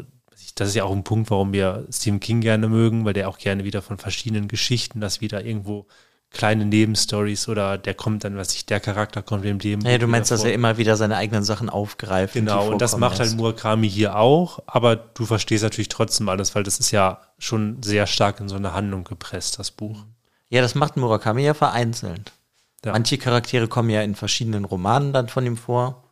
[0.55, 3.39] das ist ja auch ein Punkt, warum wir Stephen King gerne mögen, weil der auch
[3.39, 5.87] gerne wieder von verschiedenen Geschichten das wieder irgendwo
[6.31, 9.85] kleine Nebenstories oder der kommt dann, was ich, der Charakter kommt im Leben.
[9.85, 12.35] Ja, du meinst, dass er immer wieder seine eigenen Sachen aufgreift.
[12.35, 13.35] Genau, die und das macht halt.
[13.35, 18.07] Murakami hier auch, aber du verstehst natürlich trotzdem alles, weil das ist ja schon sehr
[18.07, 20.05] stark in so eine Handlung gepresst, das Buch.
[20.51, 22.33] Ja, das macht Murakami ja vereinzelt.
[22.83, 22.91] Ja.
[22.91, 26.03] Manche Charaktere kommen ja in verschiedenen Romanen dann von ihm vor.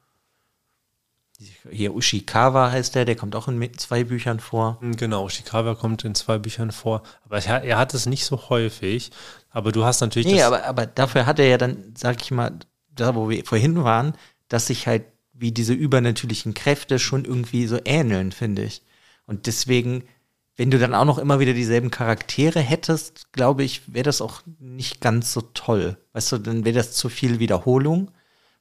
[1.69, 4.77] Hier Ushikawa heißt der, der kommt auch in zwei Büchern vor.
[4.81, 9.11] Genau, Shikawa kommt in zwei Büchern vor, aber er, er hat es nicht so häufig,
[9.49, 12.31] aber du hast natürlich Nee, das, aber, aber dafür hat er ja dann, sag ich
[12.31, 12.59] mal,
[12.93, 14.13] da wo wir vorhin waren,
[14.47, 18.83] dass sich halt wie diese übernatürlichen Kräfte schon irgendwie so ähneln, finde ich.
[19.25, 20.03] Und deswegen,
[20.59, 24.41] wenn du dann auch noch immer wieder dieselben Charaktere hättest, glaube ich, wäre das auch
[24.59, 25.95] nicht ganz so toll.
[26.11, 28.11] Weißt du, dann wäre das zu viel Wiederholung.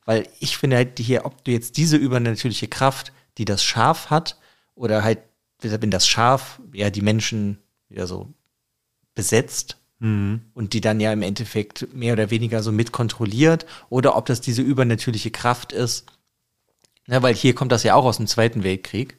[0.05, 4.39] Weil ich finde halt hier, ob du jetzt diese übernatürliche Kraft, die das Schaf hat,
[4.77, 5.19] oder halt,
[5.61, 7.59] wenn das Schaf ja die Menschen
[7.89, 8.33] ja so
[9.17, 14.27] besetzt, und die dann ja im Endeffekt mehr oder weniger so mit kontrolliert oder ob
[14.27, 16.07] das diese übernatürliche Kraft ist.
[17.09, 19.19] Ja, weil hier kommt das ja auch aus dem Zweiten Weltkrieg.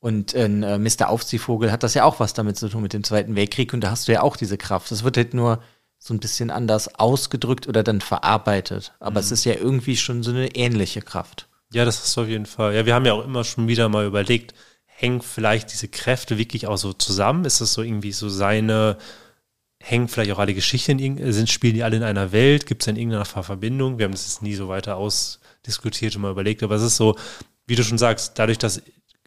[0.00, 1.08] Und äh, Mr.
[1.08, 3.90] Aufziehvogel hat das ja auch was damit zu tun mit dem Zweiten Weltkrieg und da
[3.90, 4.90] hast du ja auch diese Kraft.
[4.90, 5.62] Das wird halt nur
[5.98, 8.94] so ein bisschen anders ausgedrückt oder dann verarbeitet.
[8.98, 11.48] Aber es ist ja irgendwie schon so eine ähnliche Kraft.
[11.72, 12.74] Ja, das ist auf jeden Fall.
[12.74, 14.54] Ja, wir haben ja auch immer schon wieder mal überlegt,
[14.86, 17.44] hängen vielleicht diese Kräfte wirklich auch so zusammen?
[17.44, 18.96] Ist das so irgendwie so seine,
[19.78, 22.66] hängen vielleicht auch alle Geschichten, in sind, spielen die alle in einer Welt?
[22.66, 23.98] Gibt es in irgendeiner Verbindung?
[23.98, 27.16] Wir haben das jetzt nie so weiter ausdiskutiert und mal überlegt, aber es ist so,
[27.66, 28.82] wie du schon sagst, dadurch, dass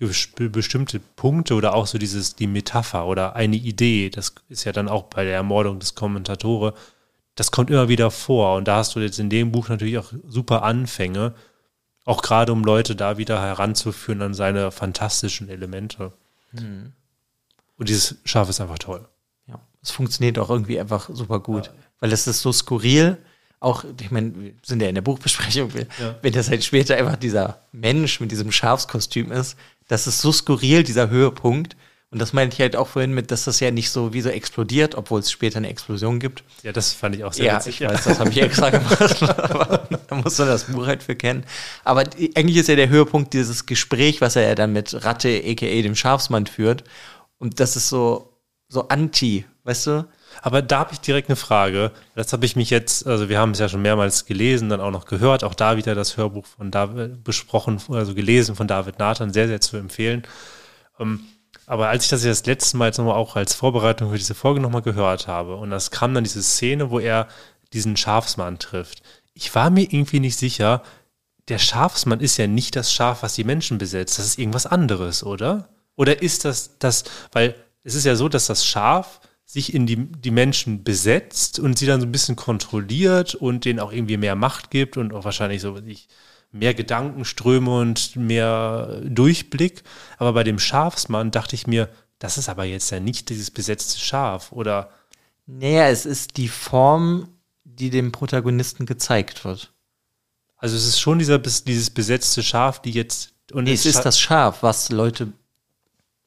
[0.08, 4.90] bestimmte Punkte oder auch so dieses, die Metapher oder eine Idee, das ist ja dann
[4.90, 6.74] auch bei der Ermordung des Kommentatore,
[7.36, 10.14] das kommt immer wieder vor und da hast du jetzt in dem Buch natürlich auch
[10.28, 11.34] super Anfänge,
[12.06, 16.14] auch gerade um Leute da wieder heranzuführen an seine fantastischen Elemente.
[17.78, 19.08] Und dieses Schaf ist einfach toll.
[19.82, 21.72] Das funktioniert auch irgendwie einfach super gut.
[22.00, 23.18] Weil es ist so skurril.
[23.64, 26.16] Auch, ich meine, wir sind ja in der Buchbesprechung, Ja.
[26.22, 29.56] wenn das halt später einfach dieser Mensch mit diesem Schafskostüm ist,
[29.88, 31.76] das ist so skurril, dieser Höhepunkt.
[32.12, 34.30] Und das meinte ich halt auch vorhin mit, dass das ja nicht so wie so
[34.30, 36.44] explodiert, obwohl es später eine Explosion gibt.
[36.62, 37.82] Ja, das fand ich auch sehr Ja, witzig.
[37.82, 39.24] ich weiß, das habe ich extra gemacht.
[39.24, 41.44] aber da muss man das Buch halt für kennen.
[41.84, 45.30] Aber die- eigentlich ist ja der Höhepunkt dieses Gespräch, was er ja dann mit Ratte,
[45.44, 45.82] a.k.a.
[45.82, 46.84] dem Schafsmann führt.
[47.40, 50.08] Und das ist so, so anti, weißt du?
[50.42, 51.92] Aber da habe ich direkt eine Frage.
[52.16, 54.92] Das habe ich mich jetzt, also wir haben es ja schon mehrmals gelesen, dann auch
[54.92, 59.32] noch gehört, auch da wieder das Hörbuch von David besprochen, also gelesen von David Nathan,
[59.32, 60.24] sehr, sehr zu empfehlen.
[61.00, 61.22] Ähm,
[61.66, 64.36] aber als ich das jetzt das letzte Mal jetzt nochmal auch als Vorbereitung für diese
[64.36, 67.28] Folge nochmal gehört habe und das kam dann diese Szene, wo er
[67.72, 69.02] diesen Schafsmann trifft.
[69.34, 70.84] Ich war mir irgendwie nicht sicher,
[71.48, 74.18] der Schafsmann ist ja nicht das Schaf, was die Menschen besetzt.
[74.18, 75.70] Das ist irgendwas anderes, oder?
[75.96, 79.20] Oder ist das das, weil es ist ja so, dass das Schaf
[79.54, 83.80] sich in die, die Menschen besetzt und sie dann so ein bisschen kontrolliert und denen
[83.80, 86.08] auch irgendwie mehr Macht gibt und auch wahrscheinlich so ich,
[86.52, 89.84] mehr Gedankenströme und mehr Durchblick.
[90.18, 91.88] Aber bei dem Schafsmann dachte ich mir,
[92.18, 94.90] das ist aber jetzt ja nicht dieses besetzte Schaf oder
[95.46, 97.30] Naja, es ist die Form,
[97.64, 99.72] die dem Protagonisten gezeigt wird.
[100.58, 104.64] also es ist schon dieser, dieses besetzte Schaf, die jetzt und Es ist das Schaf,
[104.64, 105.32] was Leute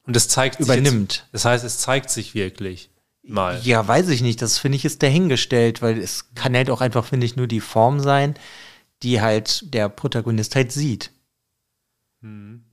[0.04, 1.14] und es zeigt sich übernimmt.
[1.14, 2.88] Jetzt, das heißt, es zeigt sich wirklich
[3.28, 3.60] mal.
[3.62, 4.40] Ja, weiß ich nicht.
[4.42, 7.60] Das finde ich ist dahingestellt, weil es kann halt auch einfach, finde ich, nur die
[7.60, 8.34] Form sein,
[9.02, 11.10] die halt der Protagonist halt sieht.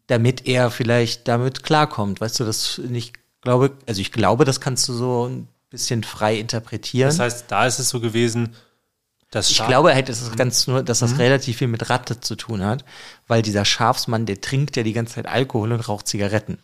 [0.08, 2.22] Damit er vielleicht damit klarkommt.
[2.22, 6.40] Weißt du, das nicht glaube, also ich glaube, das kannst du so ein bisschen frei
[6.40, 7.10] interpretieren.
[7.10, 8.56] Das heißt, da ist es so gewesen,
[9.30, 12.20] dass ich Schaf- glaube halt, es ist ganz nur, dass das relativ viel mit Ratte
[12.20, 12.86] zu tun hat,
[13.28, 16.58] weil dieser Schafsmann, der trinkt ja die ganze Zeit Alkohol und raucht Zigaretten.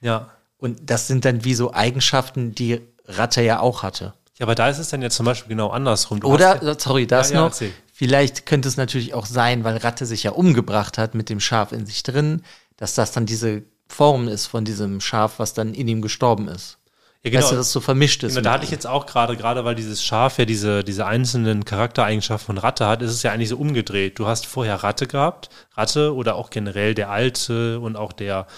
[0.00, 0.30] ja.
[0.56, 4.14] Und das sind dann wie so Eigenschaften, die Ratte ja auch hatte.
[4.38, 6.20] Ja, aber da ist es dann ja zum Beispiel genau andersrum.
[6.20, 7.48] Du Oder, ja, sorry, das Ja, ja, noch.
[7.50, 7.72] erzähl.
[7.92, 11.70] Vielleicht könnte es natürlich auch sein, weil Ratte sich ja umgebracht hat mit dem Schaf
[11.70, 12.42] in sich drin,
[12.76, 16.78] dass das dann diese Form ist von diesem Schaf, was dann in ihm gestorben ist.
[17.22, 18.34] ja, genau, Weißt du, das so vermischt ist.
[18.34, 21.64] genau, da hatte ich jetzt auch gerade, gerade weil dieses Schaf ja diese, diese einzelnen
[21.64, 24.18] Charaktereigenschaften von Ratte hat, ist es ja eigentlich so umgedreht.
[24.18, 28.48] Du hast vorher Ratte gehabt, Ratte oder auch generell der Alte und auch der,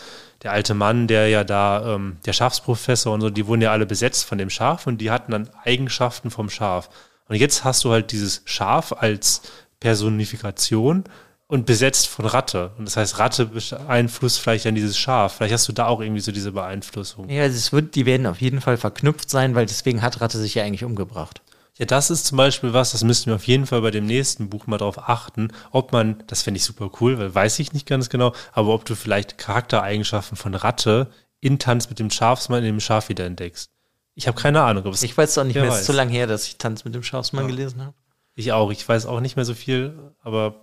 [0.46, 3.84] der alte Mann, der ja da, ähm, der Schafsprofessor und so, die wurden ja alle
[3.84, 6.88] besetzt von dem Schaf und die hatten dann Eigenschaften vom Schaf.
[7.28, 9.42] Und jetzt hast du halt dieses Schaf als
[9.80, 11.02] Personifikation
[11.48, 12.70] und besetzt von Ratte.
[12.78, 15.34] Und das heißt, Ratte beeinflusst vielleicht dann dieses Schaf.
[15.34, 17.28] Vielleicht hast du da auch irgendwie so diese Beeinflussung.
[17.28, 20.54] ja, es wird, die werden auf jeden Fall verknüpft sein, weil deswegen hat Ratte sich
[20.54, 21.42] ja eigentlich umgebracht.
[21.78, 24.48] Ja, das ist zum Beispiel was, das müssten wir auf jeden Fall bei dem nächsten
[24.48, 27.86] Buch mal drauf achten, ob man, das fände ich super cool, weil weiß ich nicht
[27.86, 31.10] ganz genau, aber ob du vielleicht Charaktereigenschaften von Ratte
[31.40, 33.70] in Tanz mit dem Schafsmann in dem Schaf wieder entdeckst.
[34.14, 36.10] Ich habe keine Ahnung, ob es Ich weiß auch nicht mehr, es ist so lange
[36.12, 37.94] her, dass ich Tanz mit dem Schafsmann gelesen habe.
[38.34, 40.62] ich auch, ich weiß auch nicht mehr so viel, aber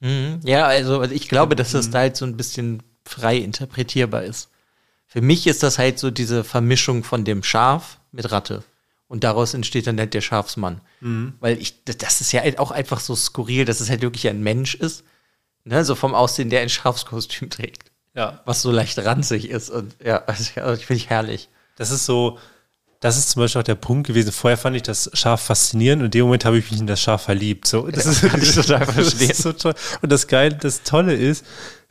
[0.00, 0.40] Mhm.
[0.42, 1.76] Ja, also also ich glaube, dass Mhm.
[1.76, 4.50] das da halt so ein bisschen frei interpretierbar ist.
[5.06, 8.64] Für mich ist das halt so diese Vermischung von dem Schaf mit Ratte.
[9.12, 10.80] Und daraus entsteht dann halt der Schafsmann.
[11.00, 11.34] Mhm.
[11.38, 14.42] Weil ich, das ist ja halt auch einfach so skurril, dass es halt wirklich ein
[14.42, 15.04] Mensch ist.
[15.64, 17.90] Ne, so vom Aussehen, der ein Schafskostüm trägt.
[18.14, 19.68] ja, Was so leicht ranzig ist.
[19.68, 21.50] Und ja, also, also ich finde ich herrlich.
[21.76, 22.38] das ist so,
[23.00, 24.32] das ist zum Beispiel auch der Punkt gewesen.
[24.32, 27.02] Vorher fand ich das Schaf faszinierend und in dem Moment habe ich mich in das
[27.02, 27.68] Schaf verliebt.
[27.68, 29.28] So, das ist kann ich total verstehen.
[29.28, 29.74] Das ist so toll.
[30.00, 31.44] Und das Geile, das Tolle ist,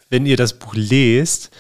[0.10, 1.52] wenn ihr das Buch lest,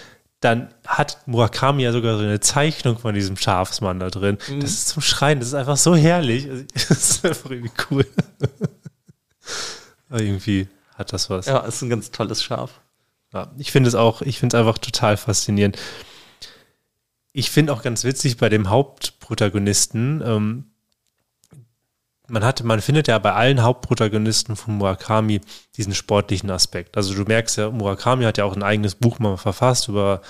[0.41, 4.39] dann hat Murakami ja sogar so eine Zeichnung von diesem Schafsmann da drin.
[4.49, 4.59] Mhm.
[4.59, 6.49] Das ist zum Schreien, das ist einfach so herrlich.
[6.49, 8.07] Also, Das ist einfach irgendwie cool.
[10.09, 11.45] Aber irgendwie hat das was.
[11.45, 12.81] Ja, ist ein ganz tolles Schaf.
[13.33, 15.77] Ja, ich finde es auch, ich finde es einfach total faszinierend.
[17.33, 20.70] Ich finde auch ganz witzig bei dem Hauptprotagonisten, ähm,
[22.31, 25.41] man hat, man findet ja bei allen Hauptprotagonisten von Murakami
[25.77, 26.97] diesen sportlichen Aspekt.
[26.97, 30.21] Also du merkst ja, Murakami hat ja auch ein eigenes Buch mal verfasst über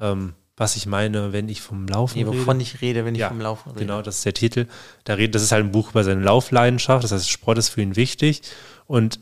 [0.00, 2.38] ähm, was ich meine, wenn ich vom Laufen Nee, rede.
[2.38, 3.80] wovon ich rede, wenn ich Ja, vom Laufen rede.
[3.80, 4.66] Genau, das ist der Titel.
[5.04, 7.04] Da redet, das ist halt ein Buch über seine Laufleidenschaft.
[7.04, 8.40] Das heißt, Sport ist für ihn wichtig.
[8.86, 9.20] Und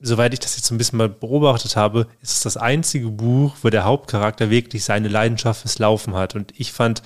[0.00, 3.54] soweit ich das jetzt so ein bisschen mal beobachtet habe, ist es das einzige Buch,
[3.62, 6.34] wo der Hauptcharakter wirklich seine Leidenschaft fürs Laufen hat.
[6.34, 7.02] Und ich fand,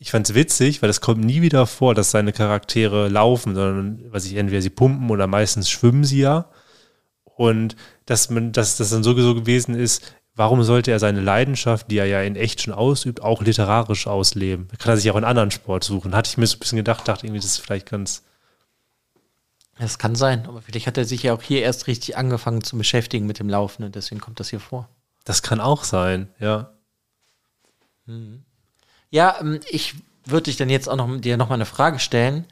[0.00, 4.04] ich fand es witzig, weil es kommt nie wieder vor, dass seine Charaktere laufen, sondern,
[4.10, 6.50] was ich entweder sie pumpen oder meistens schwimmen sie ja.
[7.24, 11.98] Und dass man, dass das dann sowieso gewesen ist, warum sollte er seine Leidenschaft, die
[11.98, 14.68] er ja in echt schon ausübt, auch literarisch ausleben?
[14.70, 16.14] Da kann er sich auch in anderen Sport suchen.
[16.14, 18.22] Hatte ich mir so ein bisschen gedacht, dachte irgendwie, das ist vielleicht ganz,
[19.78, 22.78] Das kann sein, aber vielleicht hat er sich ja auch hier erst richtig angefangen zu
[22.78, 24.88] beschäftigen mit dem Laufen und deswegen kommt das hier vor.
[25.24, 26.72] das kann auch sein, ja.
[29.10, 29.94] Ja, ähm, ich
[30.24, 32.44] würde ich dann jetzt auch noch dir noch mal eine Frage stellen.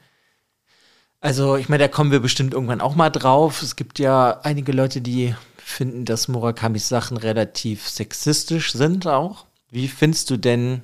[1.19, 3.61] Also, ich meine, da kommen wir bestimmt irgendwann auch mal drauf.
[3.61, 9.45] Es gibt ja einige Leute, die finden, dass Murakamis Sachen relativ sexistisch sind auch.
[9.69, 10.83] Wie findest du denn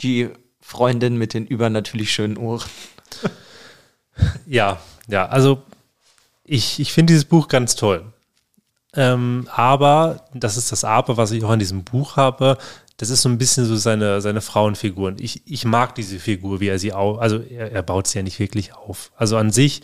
[0.00, 2.68] die Freundin mit den übernatürlich schönen Ohren?
[4.46, 5.64] Ja, ja, also
[6.44, 8.04] ich, ich finde dieses Buch ganz toll.
[8.94, 12.58] Ähm, aber, das ist das Aber, was ich auch an diesem Buch habe,
[12.96, 15.08] das ist so ein bisschen so seine, seine Frauenfigur.
[15.08, 18.18] Und ich, ich mag diese Figur, wie er sie auf, also er, er baut sie
[18.18, 19.10] ja nicht wirklich auf.
[19.16, 19.82] Also an sich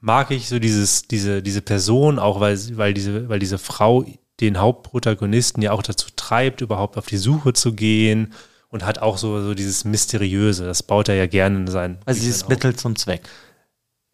[0.00, 4.04] mag ich so dieses, diese, diese Person, auch weil, weil, diese, weil diese Frau
[4.40, 8.32] den Hauptprotagonisten ja auch dazu treibt, überhaupt auf die Suche zu gehen
[8.68, 10.64] und hat auch so, so dieses Mysteriöse.
[10.64, 11.98] Das baut er ja gerne in sein.
[12.06, 13.28] Also dieses Mittel zum Zweck.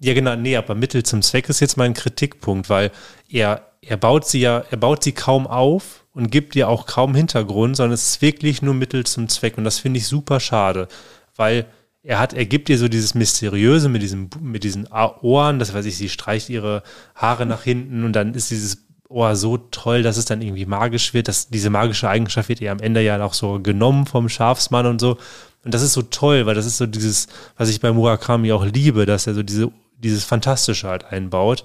[0.00, 2.90] Ja, genau, nee, aber Mittel zum Zweck ist jetzt mein Kritikpunkt, weil
[3.28, 7.14] er, er baut sie ja, er baut sie kaum auf und gibt ihr auch kaum
[7.14, 9.58] Hintergrund, sondern es ist wirklich nur Mittel zum Zweck.
[9.58, 10.88] Und das finde ich super schade,
[11.36, 11.66] weil
[12.02, 15.84] er hat, er gibt ihr so dieses Mysteriöse mit diesem, mit diesen Ohren, das weiß
[15.84, 16.82] ich, sie streicht ihre
[17.14, 18.78] Haare nach hinten und dann ist dieses
[19.10, 22.72] Ohr so toll, dass es dann irgendwie magisch wird, dass diese magische Eigenschaft wird ihr
[22.72, 25.18] am Ende ja auch so genommen vom Schafsmann und so.
[25.64, 27.26] Und das ist so toll, weil das ist so dieses,
[27.58, 31.64] was ich bei Murakami auch liebe, dass er so diese dieses Fantastische halt einbaut.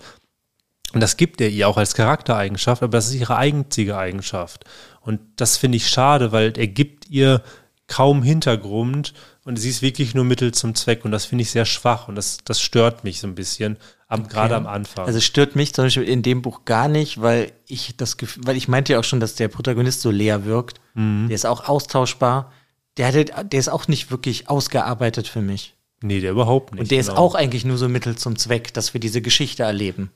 [0.94, 4.66] Und das gibt er ihr auch als Charaktereigenschaft, aber das ist ihre einzige Eigenschaft.
[5.02, 7.42] Und das finde ich schade, weil er gibt ihr
[7.88, 11.04] kaum Hintergrund und sie ist wirklich nur Mittel zum Zweck.
[11.04, 13.78] Und das finde ich sehr schwach und das, das stört mich so ein bisschen,
[14.08, 14.24] okay.
[14.30, 15.06] gerade am Anfang.
[15.06, 18.56] Also stört mich zum Beispiel in dem Buch gar nicht, weil ich das Gefühl, weil
[18.56, 20.80] ich meinte ja auch schon, dass der Protagonist so leer wirkt.
[20.94, 21.28] Mhm.
[21.28, 22.52] Der ist auch austauschbar.
[22.98, 25.76] Der, hat, der ist auch nicht wirklich ausgearbeitet für mich.
[26.02, 26.82] Nee, der überhaupt nicht.
[26.82, 27.14] Und der genau.
[27.14, 30.12] ist auch eigentlich nur so Mittel zum Zweck, dass wir diese Geschichte erleben.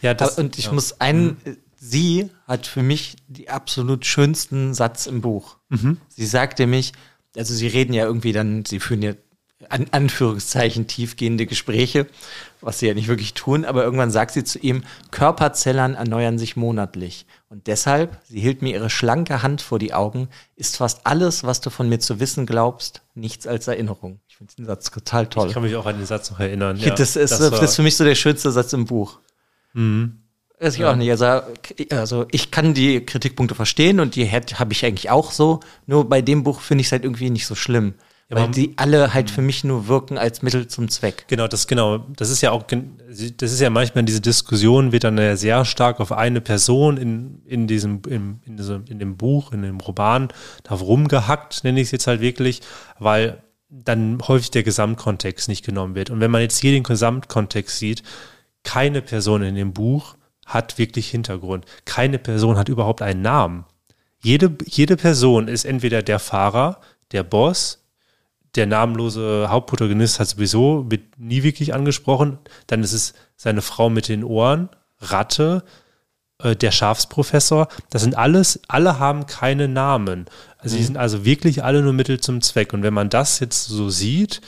[0.00, 0.72] Ja, das, und ich ja.
[0.72, 1.56] muss einen, mhm.
[1.76, 5.56] sie hat für mich die absolut schönsten Satz im Buch.
[5.68, 5.98] Mhm.
[6.08, 6.92] Sie sagte mich,
[7.36, 9.12] also sie reden ja irgendwie dann, sie führen ja
[9.68, 12.08] an Anführungszeichen tiefgehende Gespräche,
[12.60, 14.82] was sie ja nicht wirklich tun, aber irgendwann sagt sie zu ihm,
[15.12, 17.26] Körperzellern erneuern sich monatlich.
[17.48, 21.60] Und deshalb, sie hielt mir ihre schlanke Hand vor die Augen, ist fast alles, was
[21.60, 25.48] du von mir zu wissen glaubst, nichts als Erinnerung finde den Satz total toll.
[25.48, 26.76] Ich kann mich auch an den Satz noch erinnern.
[26.76, 29.18] Ja, das, ist, das, das, ist für mich so der schönste Satz im Buch.
[29.72, 30.18] Mhm.
[30.60, 30.92] Weiß ich ja.
[30.92, 31.10] auch nicht.
[31.10, 31.26] Also,
[31.90, 35.58] also ich kann die Kritikpunkte verstehen und die habe ich eigentlich auch so.
[35.86, 37.94] Nur bei dem Buch finde ich es halt irgendwie nicht so schlimm.
[38.30, 41.24] Ja, weil die alle halt für mich nur wirken als Mittel zum Zweck.
[41.28, 41.98] Genau, das genau.
[42.16, 46.00] Das ist ja auch, das ist ja manchmal diese Diskussion wird dann ja sehr stark
[46.00, 50.28] auf eine Person in, in diesem, in, in, diesem, in dem Buch, in dem Roman,
[50.62, 52.62] da rumgehackt, nenne ich es jetzt halt wirklich,
[52.98, 56.08] weil dann häufig der Gesamtkontext nicht genommen wird.
[56.08, 58.02] Und wenn man jetzt hier den Gesamtkontext sieht,
[58.64, 61.66] keine Person in dem Buch hat wirklich Hintergrund.
[61.84, 63.64] Keine Person hat überhaupt einen Namen.
[64.22, 67.82] Jede, jede Person ist entweder der Fahrer, der Boss,
[68.54, 72.38] der namenlose Hauptprotagonist hat sowieso mit nie wirklich angesprochen.
[72.66, 74.68] Dann ist es seine Frau mit den Ohren,
[75.00, 75.64] Ratte,
[76.38, 77.68] äh, der Schafsprofessor.
[77.90, 80.26] Das sind alles, alle haben keine Namen.
[80.58, 80.86] Also die mhm.
[80.86, 82.72] sind also wirklich alle nur Mittel zum Zweck.
[82.72, 84.40] Und wenn man das jetzt so sieht,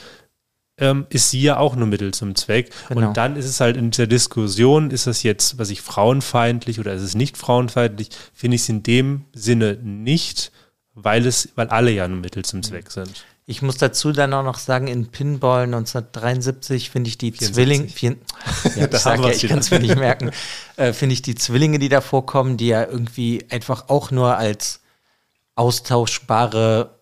[0.77, 2.71] ähm, ist sie ja auch nur Mittel zum Zweck.
[2.89, 3.07] Genau.
[3.07, 6.93] Und dann ist es halt in dieser Diskussion, ist das jetzt, was ich frauenfeindlich oder
[6.93, 10.51] ist es nicht frauenfeindlich, finde ich es in dem Sinne nicht,
[10.93, 13.25] weil es, weil alle ja nur Mittel zum Zweck sind.
[13.47, 18.11] Ich muss dazu dann auch noch sagen, in Pinball 1973 finde ich die Zwillinge, ja,
[18.63, 20.31] ich, ja, ich kann es mir nicht merken,
[20.77, 24.81] äh, finde ich die Zwillinge, die da vorkommen, die ja irgendwie einfach auch nur als
[25.53, 26.94] austauschbare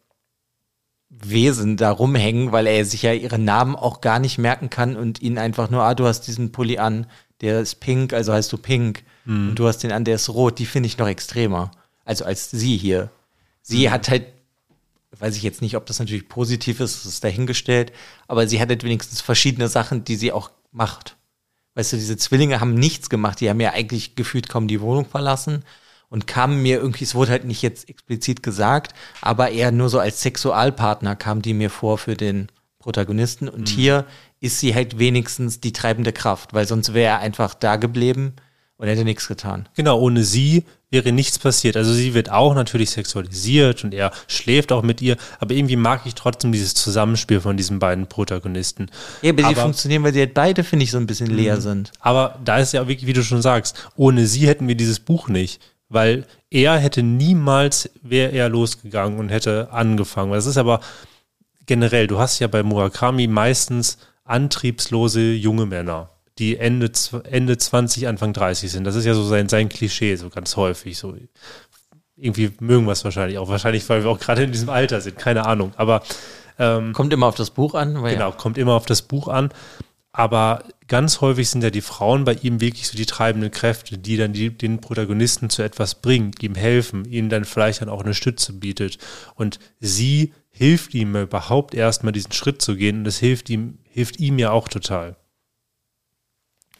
[1.21, 5.21] Wesen da rumhängen, weil er sich ja ihre Namen auch gar nicht merken kann und
[5.21, 7.07] ihnen einfach nur, ah, du hast diesen Pulli an,
[7.41, 9.03] der ist pink, also heißt du pink.
[9.25, 9.49] Mhm.
[9.49, 11.71] Und du hast den an, der ist rot, die finde ich noch extremer.
[12.05, 13.09] Also als sie hier.
[13.61, 13.91] Sie mhm.
[13.91, 14.25] hat halt,
[15.17, 17.93] weiß ich jetzt nicht, ob das natürlich positiv ist, das ist dahingestellt,
[18.27, 21.15] aber sie hat halt wenigstens verschiedene Sachen, die sie auch macht.
[21.75, 25.05] Weißt du, diese Zwillinge haben nichts gemacht, die haben ja eigentlich gefühlt kaum die Wohnung
[25.05, 25.63] verlassen
[26.13, 29.97] und kamen mir irgendwie, es wurde halt nicht jetzt explizit gesagt, aber eher nur so
[29.97, 33.49] als Sexualpartner kam die mir vor für den Protagonisten.
[33.49, 33.75] Und mhm.
[33.75, 34.05] hier
[34.39, 38.33] ist sie halt wenigstens die treibende Kraft, weil sonst wäre er einfach da geblieben
[38.77, 39.67] und hätte nichts getan.
[39.73, 41.75] Genau, ohne sie wäre nichts passiert.
[41.75, 46.01] Also sie wird auch natürlich sexualisiert und er schläft auch mit ihr, aber irgendwie mag
[46.05, 48.91] ich trotzdem dieses Zusammenspiel von diesen beiden Protagonisten.
[49.23, 51.55] Ja, aber, aber sie funktionieren, weil sie halt beide, finde ich, so ein bisschen leer
[51.55, 51.61] mhm.
[51.61, 51.91] sind.
[52.01, 54.99] Aber da ist ja auch wirklich, wie du schon sagst, ohne sie hätten wir dieses
[54.99, 55.59] Buch nicht
[55.93, 60.31] weil er hätte niemals, wäre er losgegangen und hätte angefangen.
[60.31, 60.81] Das ist aber
[61.65, 66.91] generell, du hast ja bei Murakami meistens antriebslose junge Männer, die Ende,
[67.29, 68.83] Ende 20, Anfang 30 sind.
[68.83, 70.97] Das ist ja so sein, sein Klischee, so ganz häufig.
[70.97, 71.15] So
[72.15, 73.49] irgendwie mögen wir es wahrscheinlich auch.
[73.49, 75.73] Wahrscheinlich, weil wir auch gerade in diesem Alter sind, keine Ahnung.
[75.77, 76.01] Aber
[76.59, 77.95] Ähm, kommt immer auf das Buch an.
[77.95, 78.31] genau, ja.
[78.31, 79.49] kommt immer auf das Buch an.
[80.11, 80.63] Aber
[80.93, 84.31] ganz häufig sind ja die Frauen bei ihm wirklich so die treibenden Kräfte, die dann
[84.31, 88.53] die, den Protagonisten zu etwas bringen, ihm helfen, ihnen dann vielleicht dann auch eine Stütze
[88.53, 88.99] bietet.
[89.33, 94.19] Und sie hilft ihm überhaupt erstmal diesen Schritt zu gehen und das hilft ihm, hilft
[94.19, 95.15] ihm ja auch total.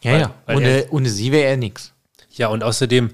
[0.00, 0.34] Ja, weil, ja.
[0.46, 1.92] Weil ohne, er, ohne sie wäre er nichts.
[2.30, 3.10] Ja, und außerdem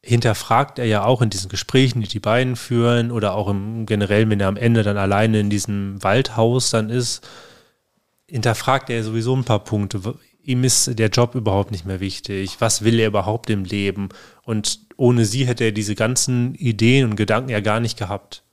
[0.00, 4.30] hinterfragt er ja auch in diesen Gesprächen, die die beiden führen, oder auch im generell,
[4.30, 7.26] wenn er am Ende dann alleine in diesem Waldhaus dann ist,
[8.28, 10.14] hinterfragt er sowieso ein paar Punkte.
[10.46, 12.56] Ihm ist der Job überhaupt nicht mehr wichtig.
[12.60, 14.10] Was will er überhaupt im Leben?
[14.44, 18.44] Und ohne sie hätte er diese ganzen Ideen und Gedanken ja gar nicht gehabt.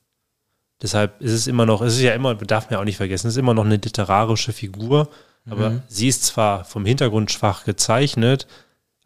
[0.82, 3.28] Deshalb ist es immer noch, es ist ja immer, darf man ja auch nicht vergessen,
[3.28, 5.08] es ist immer noch eine literarische Figur.
[5.48, 5.84] Aber mhm.
[5.88, 8.48] sie ist zwar vom Hintergrund schwach gezeichnet,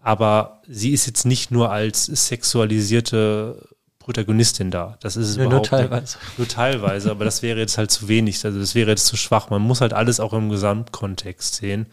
[0.01, 3.67] aber sie ist jetzt nicht nur als sexualisierte
[3.99, 4.97] Protagonistin da.
[5.01, 6.17] Das ist es ja, überhaupt nur teilweise.
[6.19, 6.37] Nicht.
[6.37, 8.45] Nur teilweise, aber das wäre jetzt halt zu wenig.
[8.45, 9.49] Also das wäre jetzt zu schwach.
[9.49, 11.87] Man muss halt alles auch im Gesamtkontext sehen.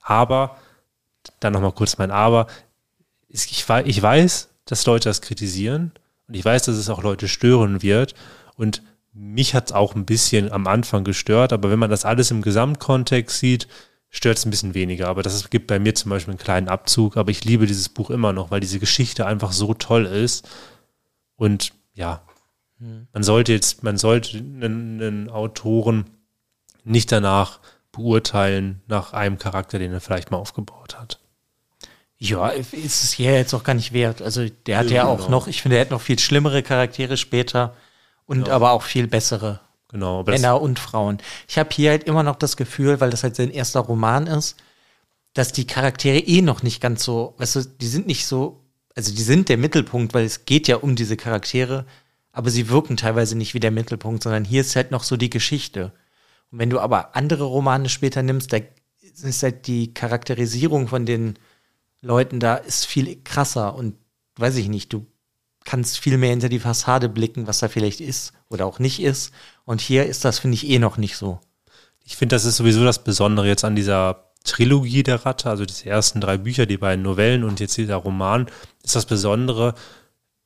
[0.00, 0.56] Aber,
[1.40, 2.46] dann nochmal kurz mein Aber.
[3.28, 5.92] Ich, ich weiß, dass Leute das kritisieren
[6.26, 8.14] und ich weiß, dass es auch Leute stören wird.
[8.56, 8.82] Und
[9.12, 12.42] mich hat es auch ein bisschen am Anfang gestört, aber wenn man das alles im
[12.42, 13.68] Gesamtkontext sieht,
[14.10, 15.08] stört es ein bisschen weniger.
[15.08, 17.16] Aber das gibt bei mir zum Beispiel einen kleinen Abzug.
[17.16, 20.48] Aber ich liebe dieses Buch immer noch, weil diese Geschichte einfach so toll ist
[21.36, 22.22] und ja,
[22.78, 23.08] hm.
[23.12, 26.04] man sollte jetzt, man sollte einen, einen Autoren
[26.84, 27.60] nicht danach
[27.92, 31.20] beurteilen, nach einem Charakter, den er vielleicht mal aufgebaut hat.
[32.18, 34.22] Ja, ist es hier jetzt auch gar nicht wert.
[34.22, 35.30] Also der hat ja, ja auch genau.
[35.30, 37.74] noch, ich finde, er hat noch viel schlimmere Charaktere später
[38.26, 38.56] und genau.
[38.56, 41.18] aber auch viel bessere genau, Männer und Frauen.
[41.46, 44.56] Ich habe hier halt immer noch das Gefühl, weil das halt sein erster Roman ist,
[45.32, 48.64] dass die Charaktere eh noch nicht ganz so, weißt du, die sind nicht so
[48.98, 51.86] also die sind der Mittelpunkt, weil es geht ja um diese Charaktere,
[52.32, 55.30] aber sie wirken teilweise nicht wie der Mittelpunkt, sondern hier ist halt noch so die
[55.30, 55.92] Geschichte.
[56.50, 58.58] Und wenn du aber andere Romane später nimmst, da
[59.00, 61.38] ist halt die Charakterisierung von den
[62.00, 63.96] Leuten da ist viel krasser und
[64.36, 65.06] weiß ich nicht, du
[65.64, 69.32] kannst viel mehr hinter die Fassade blicken, was da vielleicht ist oder auch nicht ist.
[69.64, 71.40] Und hier ist das, finde ich, eh noch nicht so.
[72.04, 75.86] Ich finde, das ist sowieso das Besondere jetzt an dieser Trilogie der Ratte, also diese
[75.86, 78.46] ersten drei Bücher, die beiden Novellen und jetzt dieser Roman,
[78.82, 79.74] ist das Besondere.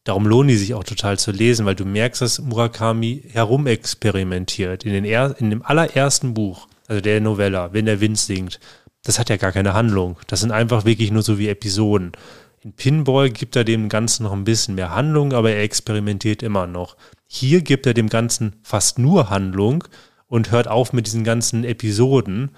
[0.04, 4.84] Darum lohnen die sich auch total zu lesen, weil du merkst, dass Murakami herumexperimentiert.
[4.84, 8.58] In, den er, in dem allerersten Buch, also der Novella, wenn der Wind singt,
[9.04, 10.16] das hat ja gar keine Handlung.
[10.26, 12.12] Das sind einfach wirklich nur so wie Episoden.
[12.60, 16.66] In Pinball gibt er dem Ganzen noch ein bisschen mehr Handlung, aber er experimentiert immer
[16.66, 16.96] noch.
[17.26, 19.84] Hier gibt er dem Ganzen fast nur Handlung
[20.26, 22.50] und hört auf mit diesen ganzen Episoden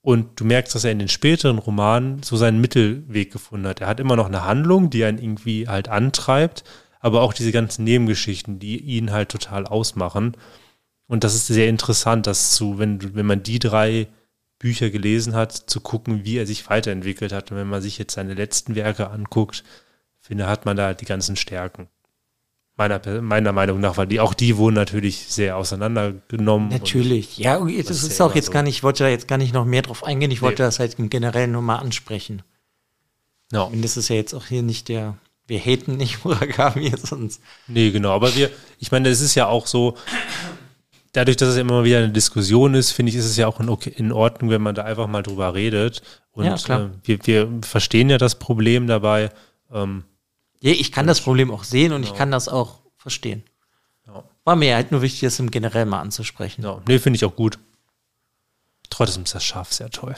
[0.00, 3.80] und du merkst, dass er in den späteren Romanen so seinen Mittelweg gefunden hat.
[3.80, 6.64] Er hat immer noch eine Handlung, die einen irgendwie halt antreibt,
[7.02, 10.36] aber auch diese ganzen Nebengeschichten, die ihn halt total ausmachen.
[11.08, 14.06] Und das ist sehr interessant, das zu, wenn, wenn man die drei
[14.60, 17.50] Bücher gelesen hat, zu gucken, wie er sich weiterentwickelt hat.
[17.50, 19.64] Und wenn man sich jetzt seine letzten Werke anguckt,
[20.20, 21.88] finde, hat man da die ganzen Stärken.
[22.76, 26.68] Meiner, meiner Meinung nach, weil die auch die wurden natürlich sehr auseinandergenommen.
[26.68, 28.52] Natürlich, ja, das, das ist auch jetzt so.
[28.52, 30.68] gar nicht, ich wollte da jetzt gar nicht noch mehr drauf eingehen, ich wollte nee.
[30.68, 32.42] das halt generell nur mal ansprechen.
[33.50, 33.66] No.
[33.66, 35.18] Und das ist ja jetzt auch hier nicht der,
[35.52, 37.40] wir haten nicht Murakami sonst.
[37.68, 39.96] Nee, genau, aber wir, ich meine, es ist ja auch so,
[41.12, 43.68] dadurch, dass es immer wieder eine Diskussion ist, finde ich, ist es ja auch in,
[43.68, 46.02] in, Ordnung, wenn man da einfach mal drüber redet.
[46.32, 49.30] Und ja, äh, wir, wir verstehen ja das Problem dabei.
[49.70, 50.04] Ähm,
[50.60, 52.12] ja, ich kann das Problem auch sehen und genau.
[52.12, 53.42] ich kann das auch verstehen.
[54.06, 54.24] Ja.
[54.44, 56.62] War mir halt nur wichtig, das im Generell mal anzusprechen.
[56.62, 57.58] Ja, nee, finde ich auch gut.
[58.92, 60.14] Trotzdem ist das Schaf sehr toll.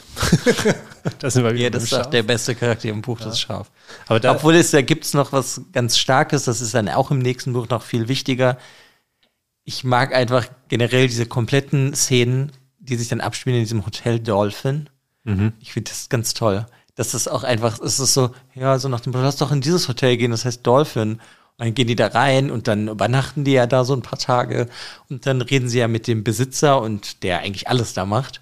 [1.19, 3.27] das sind wir ja, das ist auch der beste Charakter im Buch, ja.
[3.27, 3.71] das Schaf.
[4.07, 7.09] Aber da, Obwohl es da gibt es noch was ganz Starkes, das ist dann auch
[7.09, 8.57] im nächsten Buch noch viel wichtiger.
[9.63, 14.89] Ich mag einfach generell diese kompletten Szenen, die sich dann abspielen in diesem Hotel Dolphin.
[15.23, 15.53] Mhm.
[15.59, 16.65] Ich finde das ganz toll
[16.95, 19.87] das ist auch einfach, es ist so, ja, so nach dem, lass doch in dieses
[19.87, 21.19] Hotel gehen, das heißt Dolphin.
[21.57, 24.19] Und dann gehen die da rein und dann übernachten die ja da so ein paar
[24.19, 24.67] Tage
[25.09, 28.41] und dann reden sie ja mit dem Besitzer und der eigentlich alles da macht.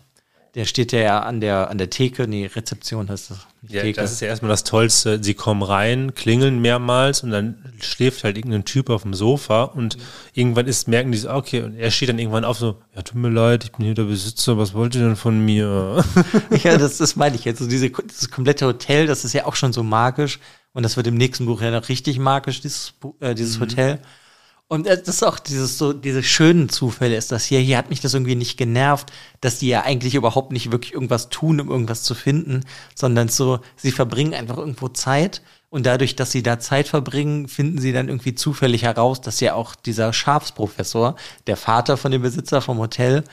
[0.55, 3.47] Der steht ja an der, an der Theke, nee, Rezeption heißt das.
[3.67, 3.99] Ja, Theke.
[3.99, 5.23] das ist ja erstmal das Tollste.
[5.23, 9.97] Sie kommen rein, klingeln mehrmals und dann schläft halt irgendein Typ auf dem Sofa und
[9.97, 10.01] mhm.
[10.33, 13.17] irgendwann ist, merken die so, okay, und er steht dann irgendwann auf so, ja, tut
[13.17, 16.05] mir leid, ich bin hier der Besitzer, was wollt ihr denn von mir?
[16.63, 17.57] ja, das, das meine ich jetzt.
[17.57, 20.39] So diese, dieses komplette Hotel, das ist ja auch schon so magisch
[20.73, 23.61] und das wird im nächsten Buch ja noch richtig magisch, dieses, äh, dieses mhm.
[23.61, 23.99] Hotel.
[24.73, 27.59] Und das ist auch dieses so, diese schönen Zufälle ist das hier.
[27.59, 31.29] Hier hat mich das irgendwie nicht genervt, dass die ja eigentlich überhaupt nicht wirklich irgendwas
[31.29, 32.61] tun, um irgendwas zu finden,
[32.95, 37.77] sondern so, sie verbringen einfach irgendwo Zeit und dadurch, dass sie da Zeit verbringen, finden
[37.77, 42.59] sie dann irgendwie zufällig heraus, dass ja auch dieser Schafsprofessor, der Vater von dem Besitzer
[42.59, 43.25] vom Hotel,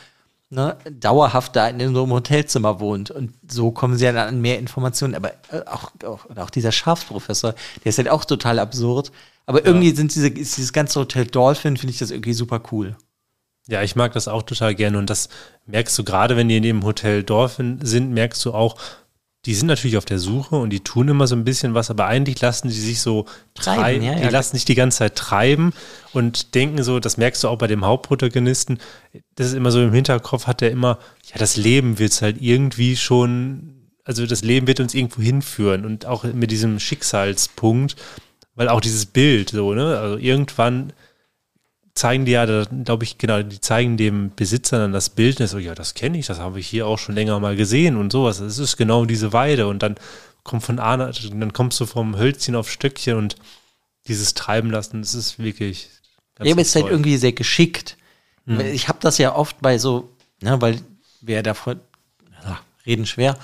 [0.51, 3.11] ne, dauerhaft da in so einem Hotelzimmer wohnt.
[3.11, 5.15] Und so kommen sie dann an mehr Informationen.
[5.15, 9.13] Aber äh, auch, auch, auch dieser Schafsprofessor, der ist halt auch total absurd.
[9.47, 12.97] Aber irgendwie sind diese, ist dieses ganze Hotel Dolphin, finde ich das irgendwie super cool.
[13.67, 15.29] Ja, ich mag das auch total gerne und das
[15.67, 18.77] merkst du gerade, wenn die in dem Hotel Dolphin sind, merkst du auch,
[19.47, 22.07] die sind natürlich auf der Suche und die tun immer so ein bisschen was, aber
[22.07, 23.25] eigentlich lassen die sich so
[23.55, 24.29] treiben, Treiben, ja, die ja.
[24.29, 25.73] lassen sich die ganze Zeit treiben
[26.13, 28.79] und denken so, das merkst du auch bei dem Hauptprotagonisten,
[29.37, 32.37] das ist immer so im Hinterkopf, hat er immer, ja, das Leben wird es halt
[32.41, 37.97] irgendwie schon, also das Leben wird uns irgendwo hinführen und auch mit diesem Schicksalspunkt,
[38.55, 40.93] weil auch dieses Bild so, ne, also irgendwann
[42.01, 45.49] zeigen die ja, glaube ich, genau, die zeigen dem Besitzer dann das Bild und er
[45.49, 48.11] so, ja, das kenne ich, das habe ich hier auch schon länger mal gesehen und
[48.11, 48.41] sowas.
[48.41, 49.97] Es ist genau diese Weide und dann
[50.43, 53.37] kommt von A, dann kommst du vom Hölzchen auf Stöckchen und
[54.07, 55.91] dieses Treiben lassen, das ist wirklich
[56.37, 57.99] ganz, Ja, aber es ist halt irgendwie sehr geschickt.
[58.47, 60.81] Weil Ich habe das ja oft bei so, ne, weil
[61.21, 61.81] wir ja davon
[62.43, 63.37] ja, reden schwer.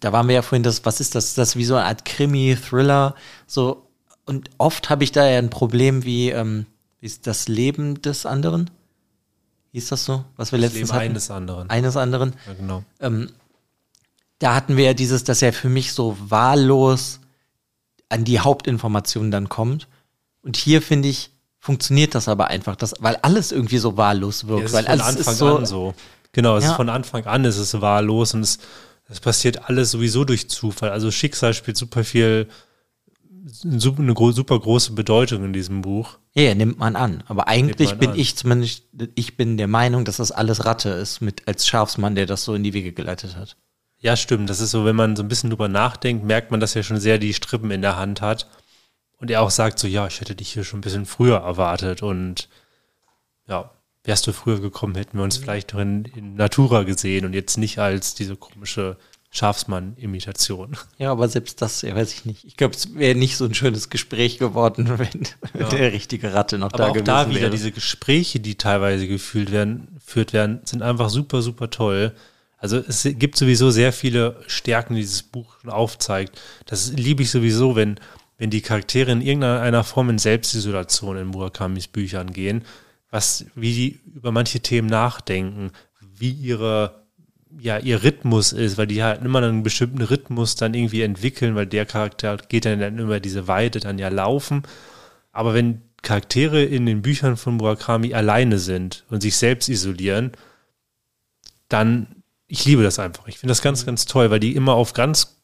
[0.00, 1.34] Da waren wir ja vorhin das, was ist das?
[1.34, 3.14] Das ist wie so eine Art Krimi, Thriller,
[3.46, 3.86] so.
[4.24, 6.71] Und oft habe ich da ja ein Problem wie, ähm, wie
[7.02, 8.70] ist das Leben des anderen?
[9.72, 10.24] Ist das so?
[10.36, 11.10] Was wir das letztens Leben hatten?
[11.10, 11.68] eines anderen.
[11.70, 12.34] Eines anderen.
[12.46, 12.84] ja, genau.
[13.00, 13.30] Ähm,
[14.38, 17.20] da hatten wir ja dieses, dass er für mich so wahllos
[18.08, 19.88] an die Hauptinformationen dann kommt.
[20.42, 24.60] Und hier finde ich, funktioniert das aber einfach, das, weil alles irgendwie so wahllos wirkt.
[24.60, 25.94] Ja, es weil ist von Anfang so, an so.
[26.32, 26.70] Genau, es Ja.
[26.70, 28.58] ist von Anfang an ist es wahllos und es,
[29.08, 30.90] es passiert alles sowieso durch Zufall.
[30.90, 32.48] Also Schicksal spielt super viel,
[33.44, 36.18] super, eine super große Bedeutung in diesem Buch.
[36.34, 37.24] Ja, ja, nimmt man an.
[37.26, 38.18] Aber eigentlich bin an.
[38.18, 38.84] ich zumindest,
[39.14, 42.54] ich bin der Meinung, dass das alles Ratte ist, mit als Schafsmann, der das so
[42.54, 43.56] in die Wege geleitet hat.
[43.98, 44.50] Ja, stimmt.
[44.50, 46.98] Das ist so, wenn man so ein bisschen drüber nachdenkt, merkt man, dass er schon
[46.98, 48.48] sehr die Strippen in der Hand hat.
[49.18, 52.02] Und er auch sagt so, ja, ich hätte dich hier schon ein bisschen früher erwartet.
[52.02, 52.48] Und
[53.46, 53.70] ja,
[54.04, 57.56] wärst du früher gekommen, hätten wir uns vielleicht noch in, in Natura gesehen und jetzt
[57.56, 58.96] nicht als diese komische
[59.34, 60.76] Schafsmann-Imitation.
[60.98, 62.44] Ja, aber selbst das, ja, weiß ich nicht.
[62.44, 66.58] Ich glaube, es wäre nicht so ein schönes Gespräch geworden, wenn, wenn der richtige Ratte
[66.58, 67.50] noch Aber da auch gewesen da wieder wäre.
[67.50, 72.12] diese Gespräche, die teilweise gefühlt werden, führt werden, sind einfach super, super toll.
[72.58, 76.38] Also es gibt sowieso sehr viele Stärken, die dieses Buch schon aufzeigt.
[76.66, 77.98] Das liebe ich sowieso, wenn,
[78.36, 82.64] wenn die Charaktere in irgendeiner Form in Selbstisolation in Murakamis Büchern gehen,
[83.10, 87.01] was, wie die über manche Themen nachdenken, wie ihre,
[87.58, 91.66] ja, ihr Rhythmus ist, weil die halt immer einen bestimmten Rhythmus dann irgendwie entwickeln, weil
[91.66, 94.62] der Charakter geht dann, dann über diese Weide dann ja laufen.
[95.32, 100.32] Aber wenn Charaktere in den Büchern von Murakami alleine sind und sich selbst isolieren,
[101.68, 103.28] dann, ich liebe das einfach.
[103.28, 105.40] Ich finde das ganz, ganz toll, weil die immer auf ganz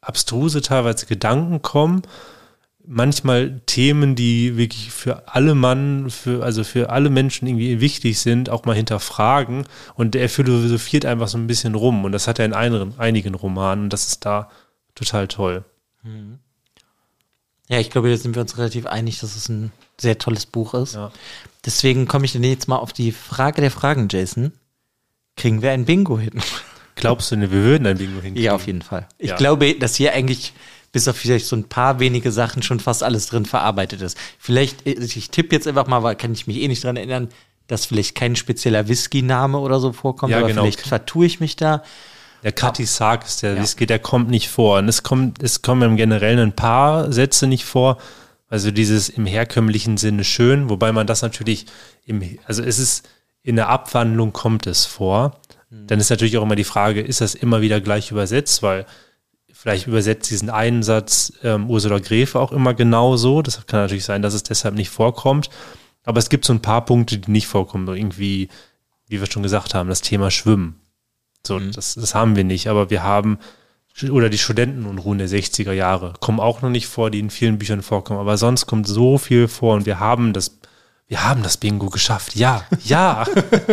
[0.00, 2.02] abstruse teilweise Gedanken kommen.
[2.86, 8.50] Manchmal Themen, die wirklich für alle Mann, für, also für alle Menschen irgendwie wichtig sind,
[8.50, 9.64] auch mal hinterfragen.
[9.94, 12.04] Und er philosophiert einfach so ein bisschen rum.
[12.04, 13.84] Und das hat er in einigen, einigen Romanen.
[13.84, 14.50] Und das ist da
[14.94, 15.64] total toll.
[17.68, 20.74] Ja, ich glaube, da sind wir uns relativ einig, dass es ein sehr tolles Buch
[20.74, 20.94] ist.
[20.94, 21.10] Ja.
[21.64, 24.52] Deswegen komme ich dann jetzt mal auf die Frage der Fragen, Jason.
[25.36, 26.40] Kriegen wir ein Bingo hin?
[26.96, 28.42] Glaubst du, wir würden ein Bingo hinkriegen?
[28.42, 29.08] Ja, auf jeden Fall.
[29.18, 29.36] Ich Ja.
[29.36, 30.52] glaube, dass hier eigentlich
[30.94, 34.16] bis auf vielleicht so ein paar wenige Sachen schon fast alles drin verarbeitet ist.
[34.38, 37.30] Vielleicht, ich tippe jetzt einfach mal, weil kann ich mich eh nicht dran erinnern,
[37.66, 40.62] dass vielleicht kein spezieller Whisky-Name oder so vorkommt, Ja, aber genau.
[40.62, 41.82] vielleicht vertue ich mich da.
[42.44, 43.60] Der Kati Sark ist der Ja.
[43.62, 44.78] Whisky, der kommt nicht vor.
[44.78, 47.98] Und es kommt, es kommen im Generellen ein paar Sätze nicht vor.
[48.48, 51.66] Also dieses im herkömmlichen Sinne schön, wobei man das natürlich
[52.06, 53.08] im, also es ist
[53.42, 55.40] in der Abwandlung kommt es vor.
[55.70, 58.86] Dann ist natürlich auch immer die Frage, ist das immer wieder gleich übersetzt, weil
[59.64, 63.40] vielleicht übersetzt diesen einen Satz ähm, Ursula Gräfe auch immer genauso.
[63.40, 65.48] Das kann natürlich sein, dass es deshalb nicht vorkommt.
[66.04, 67.86] Aber es gibt so ein paar Punkte, die nicht vorkommen.
[67.86, 68.50] So Irgendwie,
[69.08, 70.78] wie wir schon gesagt haben, das Thema Schwimmen.
[71.46, 73.38] So, das, das haben wir nicht, aber wir haben,
[74.10, 77.80] oder die Studentenunruhen der 60er Jahre kommen auch noch nicht vor, die in vielen Büchern
[77.80, 80.58] vorkommen, aber sonst kommt so viel vor und wir haben das,
[81.06, 82.34] wir haben das Bingo geschafft.
[82.34, 83.26] Ja, ja.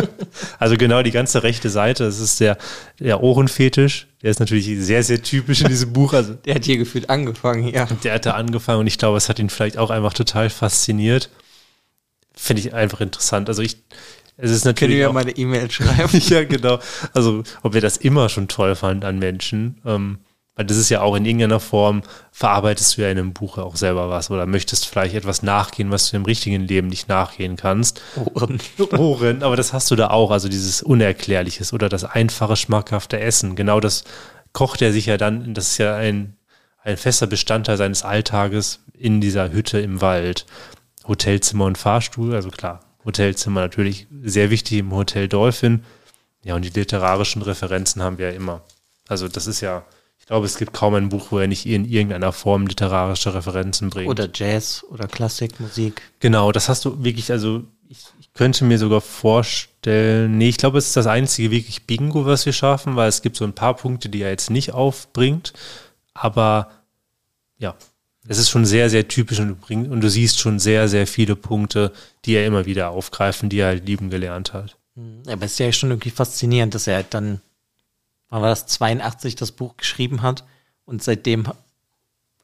[0.60, 2.58] also genau die ganze rechte Seite, das ist der,
[3.00, 6.14] der Ohrenfetisch, der ist natürlich sehr, sehr typisch in diesem Buch.
[6.14, 7.86] Also Der hat hier gefühlt angefangen, ja.
[7.86, 11.30] der hat da angefangen und ich glaube, es hat ihn vielleicht auch einfach total fasziniert.
[12.34, 13.48] Finde ich einfach interessant.
[13.48, 13.78] Also ich,
[14.38, 16.20] es ist Können natürlich wir auch, mal eine E-Mail schreiben?
[16.28, 16.80] ja, genau.
[17.14, 19.80] Also, ob wir das immer schon toll fanden an Menschen.
[19.86, 20.20] Ähm,
[20.56, 23.76] weil das ist ja auch in irgendeiner Form, verarbeitest du ja in einem Buch auch
[23.76, 28.02] selber was oder möchtest vielleicht etwas nachgehen, was du im richtigen Leben nicht nachgehen kannst.
[28.16, 28.60] Ohren.
[28.98, 33.56] Ohren, aber das hast du da auch, also dieses Unerklärliches oder das einfache, schmackhafte Essen.
[33.56, 34.04] Genau das
[34.54, 36.36] kocht er sich ja dann, das ist ja ein,
[36.84, 40.46] ein fester Bestandteil seines Alltages in dieser Hütte im Wald.
[41.08, 45.84] Hotelzimmer und Fahrstuhl, also klar, Hotelzimmer natürlich sehr wichtig im Hotel Dolphin.
[46.44, 48.62] Ja, und die literarischen Referenzen haben wir ja immer.
[49.08, 49.84] Also das ist ja,
[50.32, 54.10] glaube, es gibt kaum ein Buch, wo er nicht in irgendeiner Form literarische Referenzen bringt.
[54.10, 56.02] Oder Jazz oder Klassikmusik.
[56.22, 60.78] Genau, das hast du wirklich, also ich, ich könnte mir sogar vorstellen, nee, ich glaube,
[60.78, 63.76] es ist das einzige wirklich Bingo, was wir schaffen, weil es gibt so ein paar
[63.76, 65.52] Punkte, die er jetzt nicht aufbringt,
[66.14, 66.72] aber
[67.58, 67.76] ja,
[68.26, 71.08] es ist schon sehr, sehr typisch und du, bring, und du siehst schon sehr, sehr
[71.08, 71.92] viele Punkte,
[72.24, 74.78] die er immer wieder aufgreifen, die er halt lieben gelernt hat.
[74.96, 75.24] Mhm.
[75.28, 77.42] Aber es ist ja schon irgendwie faszinierend, dass er halt dann,
[78.32, 80.44] wann war das, 82 das Buch geschrieben hat
[80.86, 81.48] und seitdem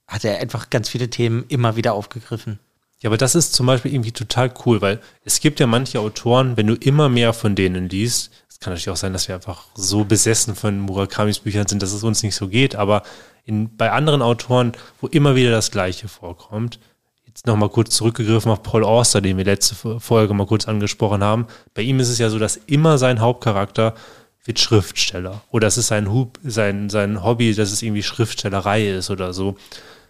[0.07, 2.59] hat er einfach ganz viele Themen immer wieder aufgegriffen.
[2.99, 6.57] Ja, aber das ist zum Beispiel irgendwie total cool, weil es gibt ja manche Autoren,
[6.57, 9.65] wenn du immer mehr von denen liest, es kann natürlich auch sein, dass wir einfach
[9.75, 13.03] so besessen von Murakamis Büchern sind, dass es uns nicht so geht, aber
[13.45, 16.79] in, bei anderen Autoren, wo immer wieder das Gleiche vorkommt,
[17.27, 21.45] jetzt nochmal kurz zurückgegriffen auf Paul Auster, den wir letzte Folge mal kurz angesprochen haben,
[21.75, 23.93] bei ihm ist es ja so, dass immer sein Hauptcharakter
[24.47, 29.09] wird Schriftsteller oder es ist sein, Hub, sein, sein Hobby, dass es irgendwie Schriftstellerei ist
[29.09, 29.57] oder so.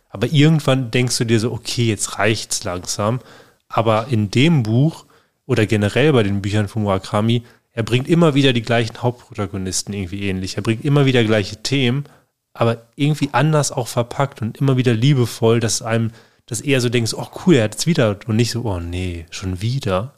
[0.10, 3.20] Aber irgendwann denkst du dir so, okay, jetzt reicht's langsam.
[3.68, 5.06] Aber in dem Buch
[5.46, 10.24] oder generell bei den Büchern von Murakami, er bringt immer wieder die gleichen Hauptprotagonisten irgendwie
[10.24, 10.58] ähnlich.
[10.58, 12.06] Er bringt immer wieder gleiche Themen,
[12.54, 16.12] aber irgendwie anders auch verpackt und immer wieder liebevoll, dass einem,
[16.48, 19.26] dass eher so denkst, oh cool, er hat es wieder und nicht so, oh nee,
[19.30, 20.17] schon wieder.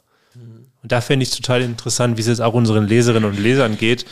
[0.82, 4.06] Und da fände ich total interessant, wie es jetzt auch unseren Leserinnen und Lesern geht,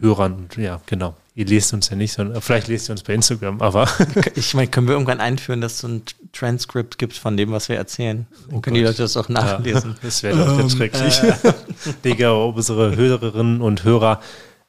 [0.00, 3.60] Hörern, ja, genau ihr lest uns ja nicht, sondern vielleicht lest ihr uns bei Instagram,
[3.60, 3.88] aber.
[4.34, 6.02] ich meine, können wir irgendwann einführen, dass es so ein
[6.32, 8.26] Transkript gibt von dem, was wir erzählen?
[8.48, 8.74] Dann oh können Gott.
[8.74, 9.90] die Leute das auch nachlesen.
[9.90, 11.22] Ja, das wäre doch schrecklich.
[11.22, 11.34] Äh.
[12.04, 14.20] Digga, ob unsere Hörerinnen und Hörer,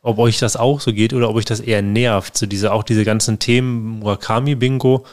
[0.02, 2.84] ob euch das auch so geht oder ob euch das eher nervt, so diese, auch
[2.84, 5.06] diese ganzen Themen, Murakami-Bingo.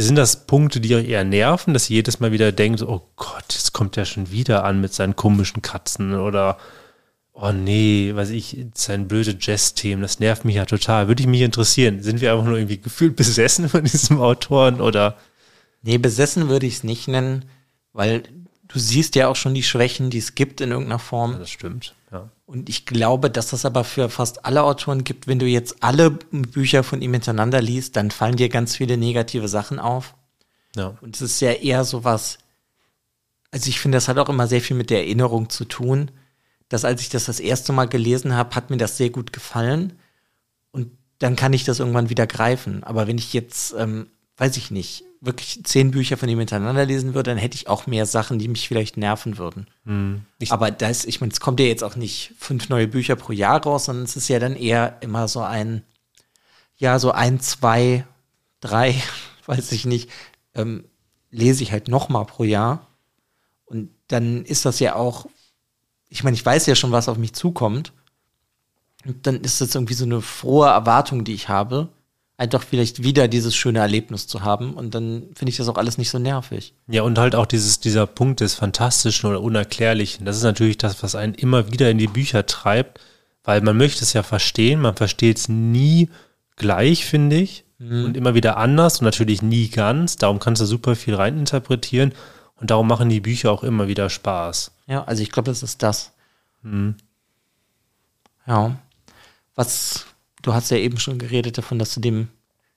[0.00, 3.44] Sind das Punkte, die euch eher nerven, dass ihr jedes Mal wieder denkt, oh Gott,
[3.50, 6.56] jetzt kommt er schon wieder an mit seinen komischen Katzen oder
[7.32, 11.08] oh nee, was ich, sein blöde Jazz-Themen, das nervt mich ja total.
[11.08, 12.00] Würde ich mich interessieren.
[12.00, 15.16] Sind wir einfach nur irgendwie gefühlt besessen von diesem Autoren oder?
[15.82, 17.46] Nee, besessen würde ich es nicht nennen,
[17.92, 18.22] weil
[18.68, 21.32] du siehst ja auch schon die Schwächen, die es gibt in irgendeiner Form.
[21.32, 22.28] Ja, das stimmt, ja.
[22.46, 25.26] Und ich glaube, dass das aber für fast alle Autoren gibt.
[25.26, 29.48] Wenn du jetzt alle Bücher von ihm hintereinander liest, dann fallen dir ganz viele negative
[29.48, 30.14] Sachen auf.
[30.74, 30.96] Ja.
[31.02, 32.38] Und es ist ja eher so was,
[33.50, 36.10] also ich finde, das hat auch immer sehr viel mit der Erinnerung zu tun
[36.68, 39.98] dass als ich das das erste Mal gelesen habe, hat mir das sehr gut gefallen.
[40.70, 42.84] Und dann kann ich das irgendwann wieder greifen.
[42.84, 44.08] Aber wenn ich jetzt, ähm,
[44.38, 47.86] weiß ich nicht, wirklich zehn Bücher von ihm hintereinander lesen würde, dann hätte ich auch
[47.86, 49.66] mehr Sachen, die mich vielleicht nerven würden.
[49.84, 50.22] Hm.
[50.48, 53.62] Aber das, ich meine, es kommt ja jetzt auch nicht fünf neue Bücher pro Jahr
[53.62, 55.82] raus, sondern es ist ja dann eher immer so ein,
[56.76, 58.06] ja, so ein, zwei,
[58.60, 58.94] drei,
[59.46, 60.08] weiß ich nicht,
[60.54, 60.84] ähm,
[61.30, 62.86] lese ich halt noch mal pro Jahr.
[63.66, 65.26] Und dann ist das ja auch
[66.08, 67.92] ich meine, ich weiß ja schon, was auf mich zukommt.
[69.04, 71.88] Und dann ist das irgendwie so eine frohe Erwartung, die ich habe,
[72.38, 74.74] einfach vielleicht wieder dieses schöne Erlebnis zu haben.
[74.74, 76.72] Und dann finde ich das auch alles nicht so nervig.
[76.86, 80.24] Ja, und halt auch dieses, dieser Punkt des Fantastischen oder Unerklärlichen.
[80.24, 83.00] Das ist natürlich das, was einen immer wieder in die Bücher treibt,
[83.42, 84.80] weil man möchte es ja verstehen.
[84.80, 86.08] Man versteht es nie
[86.54, 87.64] gleich, finde ich.
[87.78, 88.04] Mhm.
[88.04, 90.16] Und immer wieder anders und natürlich nie ganz.
[90.16, 92.14] Darum kannst du super viel reininterpretieren.
[92.54, 94.70] Und darum machen die Bücher auch immer wieder Spaß.
[94.86, 96.12] Ja, also ich glaube, das ist das.
[96.62, 96.94] Mhm.
[98.46, 98.78] Ja.
[99.56, 100.06] Was,
[100.42, 102.28] du hast ja eben schon geredet davon, dass du dem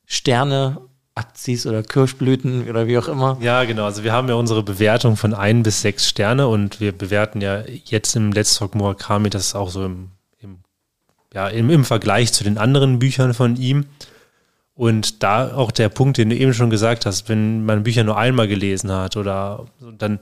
[0.06, 0.82] Sterne
[1.16, 3.38] abziehst oder Kirschblüten oder wie auch immer.
[3.42, 3.86] Ja, genau.
[3.86, 7.64] Also wir haben ja unsere Bewertung von ein bis sechs Sterne und wir bewerten ja
[7.86, 10.60] jetzt im Let's Talk Murakami das auch so im, im
[11.34, 13.86] ja, im, im Vergleich zu den anderen Büchern von ihm.
[14.74, 18.18] Und da auch der Punkt, den du eben schon gesagt hast, wenn man Bücher nur
[18.18, 19.66] einmal gelesen hat oder
[19.98, 20.20] dann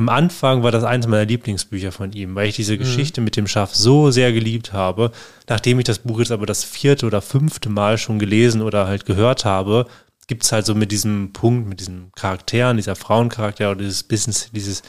[0.00, 2.78] am Anfang war das eines meiner Lieblingsbücher von ihm, weil ich diese mhm.
[2.78, 5.12] Geschichte mit dem Schaf so sehr geliebt habe.
[5.46, 9.04] Nachdem ich das Buch jetzt aber das vierte oder fünfte Mal schon gelesen oder halt
[9.04, 9.86] gehört habe,
[10.26, 14.50] gibt es halt so mit diesem Punkt, mit diesen Charakteren, dieser Frauencharakter oder dieses Business,
[14.52, 14.82] dieses,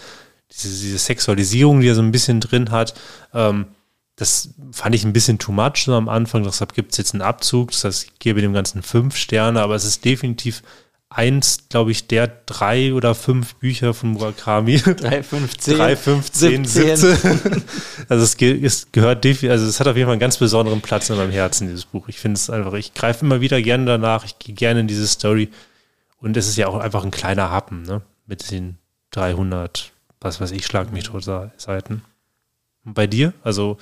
[0.49, 2.93] diese, diese Sexualisierung, die er so ein bisschen drin hat,
[3.33, 3.65] ähm,
[4.15, 6.43] das fand ich ein bisschen too much so am Anfang.
[6.43, 7.71] Deshalb gibt es jetzt einen Abzug.
[7.71, 10.61] Das heißt, ich gebe dem Ganzen fünf Sterne, aber es ist definitiv
[11.11, 14.77] eins, glaube ich, der drei oder fünf Bücher von Murakami.
[14.77, 15.77] Drei, fünf, zehn.
[15.77, 17.63] Drei, fünf, zehn, 17.
[18.07, 21.09] also es, es gehört definitiv, also es hat auf jeden Fall einen ganz besonderen Platz
[21.09, 22.07] in meinem Herzen, dieses Buch.
[22.07, 25.05] Ich finde es einfach, ich greife immer wieder gerne danach, ich gehe gerne in diese
[25.05, 25.49] Story.
[26.19, 28.01] Und es ist ja auch einfach ein kleiner Happen, ne?
[28.25, 28.77] Mit den
[29.11, 29.91] 300,
[30.21, 32.03] was weiß ich, schlag mich tot Seiten.
[32.85, 33.33] Und bei dir?
[33.43, 33.77] Also,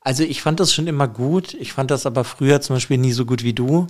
[0.00, 1.52] also ich fand das schon immer gut.
[1.54, 3.86] Ich fand das aber früher zum Beispiel nie so gut wie du.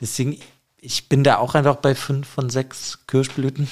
[0.00, 0.38] Deswegen,
[0.80, 3.68] ich bin da auch einfach bei fünf von sechs Kirschblüten.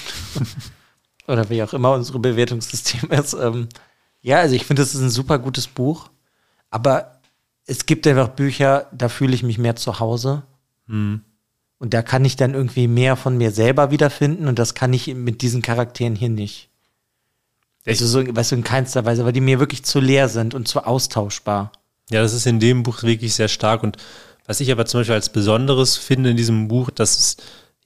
[1.28, 3.34] Oder wie auch immer unsere Bewertungssystem ist.
[3.34, 3.68] Ähm,
[4.22, 6.10] ja, also ich finde, das ist ein super gutes Buch.
[6.70, 7.20] Aber
[7.64, 10.42] es gibt einfach Bücher, da fühle ich mich mehr zu Hause.
[10.86, 11.22] Hm.
[11.78, 15.14] Und da kann ich dann irgendwie mehr von mir selber wiederfinden und das kann ich
[15.14, 16.70] mit diesen Charakteren hier nicht.
[17.84, 20.66] Also so, weißt du, in keinster Weise, weil die mir wirklich zu leer sind und
[20.66, 21.70] zu austauschbar.
[22.10, 23.82] Ja, das ist in dem Buch wirklich sehr stark.
[23.82, 23.96] Und
[24.46, 27.36] was ich aber zum Beispiel als Besonderes finde in diesem Buch, dass es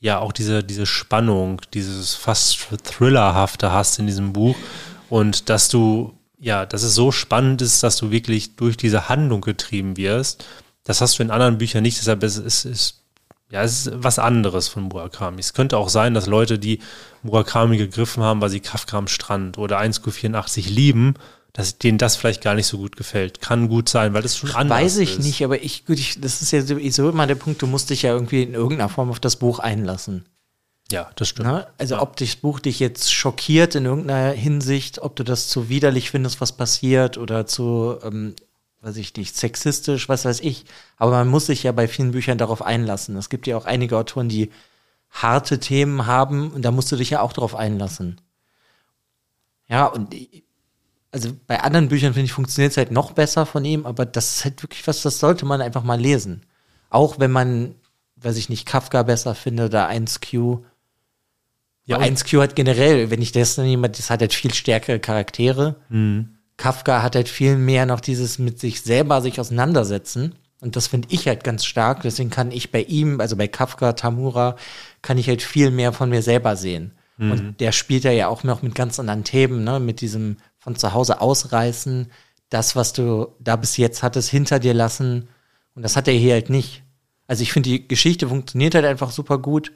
[0.00, 4.56] ja auch diese, diese Spannung, dieses fast Thrillerhafte hast in diesem Buch.
[5.08, 9.40] Und dass du, ja, dass es so spannend ist, dass du wirklich durch diese Handlung
[9.40, 10.44] getrieben wirst.
[10.84, 11.98] Das hast du in anderen Büchern nicht.
[11.98, 13.00] Deshalb ist es
[13.50, 15.40] ja, es ist was anderes von Murakami.
[15.40, 16.78] Es könnte auch sein, dass Leute, die
[17.24, 21.14] Murakami gegriffen haben, weil sie Kafka am Strand oder 1Q84 lieben,
[21.52, 23.40] dass denen das vielleicht gar nicht so gut gefällt.
[23.40, 25.24] Kann gut sein, weil das schon anders Weiß ich ist.
[25.24, 28.02] nicht, aber ich, gut, ich, das ist ja so immer der Punkt, du musst dich
[28.02, 30.24] ja irgendwie in irgendeiner Form auf das Buch einlassen.
[30.92, 31.48] Ja, das stimmt.
[31.48, 31.66] Ne?
[31.78, 32.02] Also ja.
[32.02, 36.40] ob das Buch dich jetzt schockiert in irgendeiner Hinsicht, ob du das zu widerlich findest,
[36.40, 38.34] was passiert oder zu, ähm,
[38.80, 40.64] weiß ich nicht, sexistisch, was weiß ich.
[40.96, 43.16] Aber man muss sich ja bei vielen Büchern darauf einlassen.
[43.16, 44.50] Es gibt ja auch einige Autoren, die
[45.10, 48.20] harte Themen haben und da musst du dich ja auch darauf einlassen.
[49.68, 50.14] Ja, und
[51.12, 54.36] also bei anderen Büchern, finde ich, funktioniert es halt noch besser von ihm, aber das
[54.36, 56.42] ist halt wirklich was, das sollte man einfach mal lesen.
[56.88, 57.74] Auch wenn man,
[58.16, 60.60] weiß ich nicht, Kafka besser findet oder 1Q.
[61.84, 65.00] Ja, Ja, und- 1Q hat generell, wenn ich das nehme, das hat halt viel stärkere
[65.00, 65.76] Charaktere.
[65.88, 66.36] Mhm.
[66.56, 70.34] Kafka hat halt viel mehr noch dieses mit sich selber sich auseinandersetzen.
[70.60, 72.02] Und das finde ich halt ganz stark.
[72.02, 74.56] Deswegen kann ich bei ihm, also bei Kafka, Tamura,
[75.00, 76.92] kann ich halt viel mehr von mir selber sehen.
[77.18, 79.78] Und der spielt ja ja auch noch mit ganz anderen Themen, ne?
[79.78, 82.12] Mit diesem von zu Hause ausreißen,
[82.50, 85.28] das, was du da bis jetzt hattest, hinter dir lassen.
[85.74, 86.82] Und das hat er hier halt nicht.
[87.26, 89.72] Also ich finde, die Geschichte funktioniert halt einfach super gut.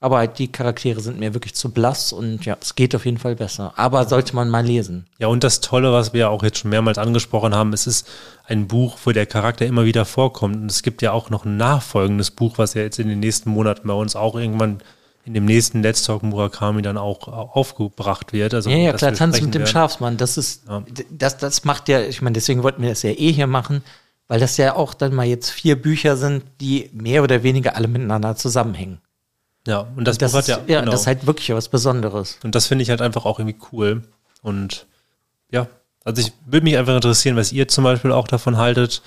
[0.00, 3.16] Aber halt die Charaktere sind mir wirklich zu blass und ja, es geht auf jeden
[3.16, 3.72] Fall besser.
[3.76, 5.06] Aber sollte man mal lesen.
[5.18, 8.06] Ja, und das Tolle, was wir auch jetzt schon mehrmals angesprochen haben, es ist
[8.44, 10.56] ein Buch, wo der Charakter immer wieder vorkommt.
[10.56, 13.48] Und es gibt ja auch noch ein nachfolgendes Buch, was ja jetzt in den nächsten
[13.48, 14.82] Monaten bei uns auch irgendwann
[15.26, 18.52] in dem nächsten Let's Talk Murakami dann auch aufgebracht wird.
[18.54, 19.66] Also, Ja, ja, klar, Tanz mit dem werden.
[19.72, 20.82] Schafsmann, das ist, Ja.
[21.10, 23.82] das, das macht ja, ich meine, deswegen wollten wir das ja eh hier machen,
[24.28, 27.88] weil das ja auch dann mal jetzt vier Bücher sind, die mehr oder weniger alle
[27.88, 29.00] miteinander zusammenhängen.
[29.66, 30.92] Ja, und das, Das Buch ist, hat ja, ja, genau.
[30.92, 32.38] das ist halt wirklich was Besonderes.
[32.44, 34.02] Und das finde ich halt einfach auch irgendwie cool.
[34.42, 34.86] Und
[35.50, 35.68] ja,
[36.04, 39.00] also ich würde mich einfach interessieren, was ihr zum Beispiel auch davon haltet.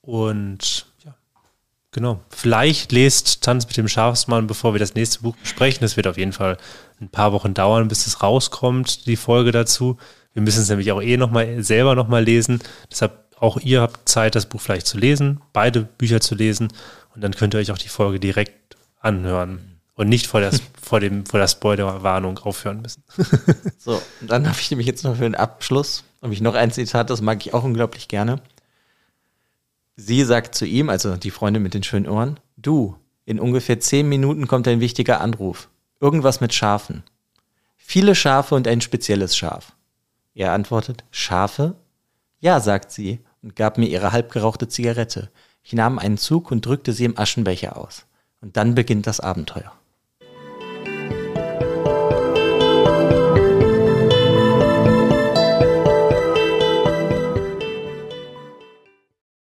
[0.00, 0.86] Und
[1.92, 2.20] genau.
[2.30, 5.82] Vielleicht lest Tanz mit dem Schafsmann, bevor wir das nächste Buch besprechen.
[5.82, 6.56] Das wird auf jeden Fall
[7.00, 9.98] ein paar Wochen dauern, bis es rauskommt, die Folge dazu.
[10.34, 12.60] Wir müssen es nämlich auch eh nochmal selber nochmal lesen.
[12.90, 16.68] Deshalb auch ihr habt Zeit, das Buch vielleicht zu lesen, beide Bücher zu lesen.
[17.14, 19.80] Und dann könnt ihr euch auch die Folge direkt anhören.
[19.94, 23.02] Und nicht vor der, vor dem, vor der Spoilerwarnung aufhören müssen.
[23.78, 26.70] So, und dann habe ich nämlich jetzt noch für den Abschluss, habe ich noch ein
[26.70, 28.40] Zitat, das mag ich auch unglaublich gerne.
[29.96, 34.08] Sie sagt zu ihm, also die Freundin mit den schönen Ohren, du, in ungefähr zehn
[34.08, 35.68] Minuten kommt ein wichtiger Anruf.
[36.00, 37.02] Irgendwas mit Schafen.
[37.76, 39.74] Viele Schafe und ein spezielles Schaf.
[40.34, 41.76] Er antwortet, Schafe?
[42.40, 45.30] Ja, sagt sie und gab mir ihre halbgerauchte Zigarette.
[45.62, 48.06] Ich nahm einen Zug und drückte sie im Aschenbecher aus.
[48.40, 49.72] Und dann beginnt das Abenteuer.